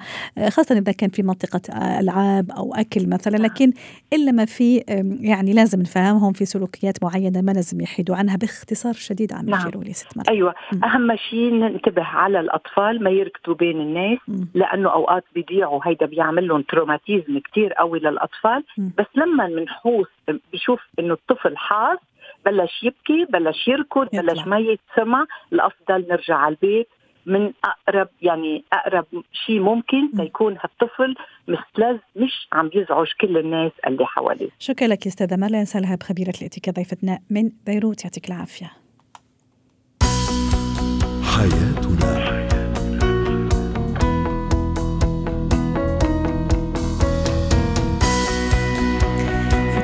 خاصة 0.49 0.77
إذا 0.77 0.91
كان 0.91 1.09
في 1.09 1.23
منطقة 1.23 1.61
ألعاب 1.99 2.51
أو 2.51 2.75
أكل 2.75 3.09
مثلا 3.09 3.37
لكن 3.37 3.73
إلا 4.13 4.31
ما 4.31 4.45
في 4.45 4.83
يعني 5.21 5.53
لازم 5.53 5.81
نفهمهم 5.81 6.33
في 6.33 6.45
سلوكيات 6.45 7.03
معينة 7.03 7.41
ما 7.41 7.51
لازم 7.51 7.81
يحيدوا 7.81 8.15
عنها 8.15 8.37
باختصار 8.37 8.93
شديد 8.93 9.33
عم 9.33 9.45
نعم. 9.45 9.67
يجروا 9.67 9.83
لي 9.83 9.93
ست 9.93 10.17
مرات 10.17 10.29
أيوه 10.29 10.53
م. 10.73 10.83
أهم 10.83 11.15
شيء 11.15 11.53
ننتبه 11.53 12.03
على 12.03 12.39
الأطفال 12.39 13.03
ما 13.03 13.09
يركضوا 13.09 13.55
بين 13.55 13.81
الناس 13.81 14.19
م. 14.27 14.45
لأنه 14.53 14.89
أوقات 14.89 15.23
بيضيعوا 15.35 15.81
هيدا 15.83 16.05
بيعمل 16.05 16.47
لهم 16.47 16.61
تروماتيزم 16.61 17.39
كثير 17.39 17.73
قوي 17.73 17.99
للأطفال 17.99 18.63
م. 18.77 18.89
بس 18.97 19.05
لما 19.15 19.47
بنحوس 19.47 20.07
بيشوف 20.51 20.79
إنه 20.99 21.16
الطفل 21.17 21.57
حاس 21.57 21.99
بلش 22.45 22.83
يبكي 22.83 23.25
بلش 23.29 23.67
يركض. 23.67 24.07
بلش 24.13 24.47
ما 24.47 24.59
يتسمع. 24.59 25.25
الأفضل 25.53 26.05
نرجع 26.09 26.35
على 26.35 26.55
البيت 26.55 26.87
من 27.25 27.53
أقرب 27.63 28.07
يعني 28.21 28.63
أقرب 28.73 29.05
شيء 29.45 29.59
ممكن 29.59 30.09
م. 30.13 30.17
تيكون 30.17 30.57
هالطفل 30.63 31.15
مستلذ 31.47 31.97
مش 32.15 32.47
عم 32.53 32.69
يزعج 32.73 33.07
كل 33.21 33.37
الناس 33.37 33.71
اللي 33.87 34.05
حواليه. 34.05 34.49
شكرا 34.59 34.87
لك 34.87 35.07
أستاذة 35.07 35.35
مارلين 35.35 35.65
سلهب 35.65 36.03
خبيره 36.03 36.33
الاتيكيت 36.41 36.75
ضيفتنا 36.75 37.19
من 37.29 37.51
بيروت. 37.65 38.03
يعطيك 38.03 38.27
العافية. 38.27 38.71
حياتنا 41.37 41.86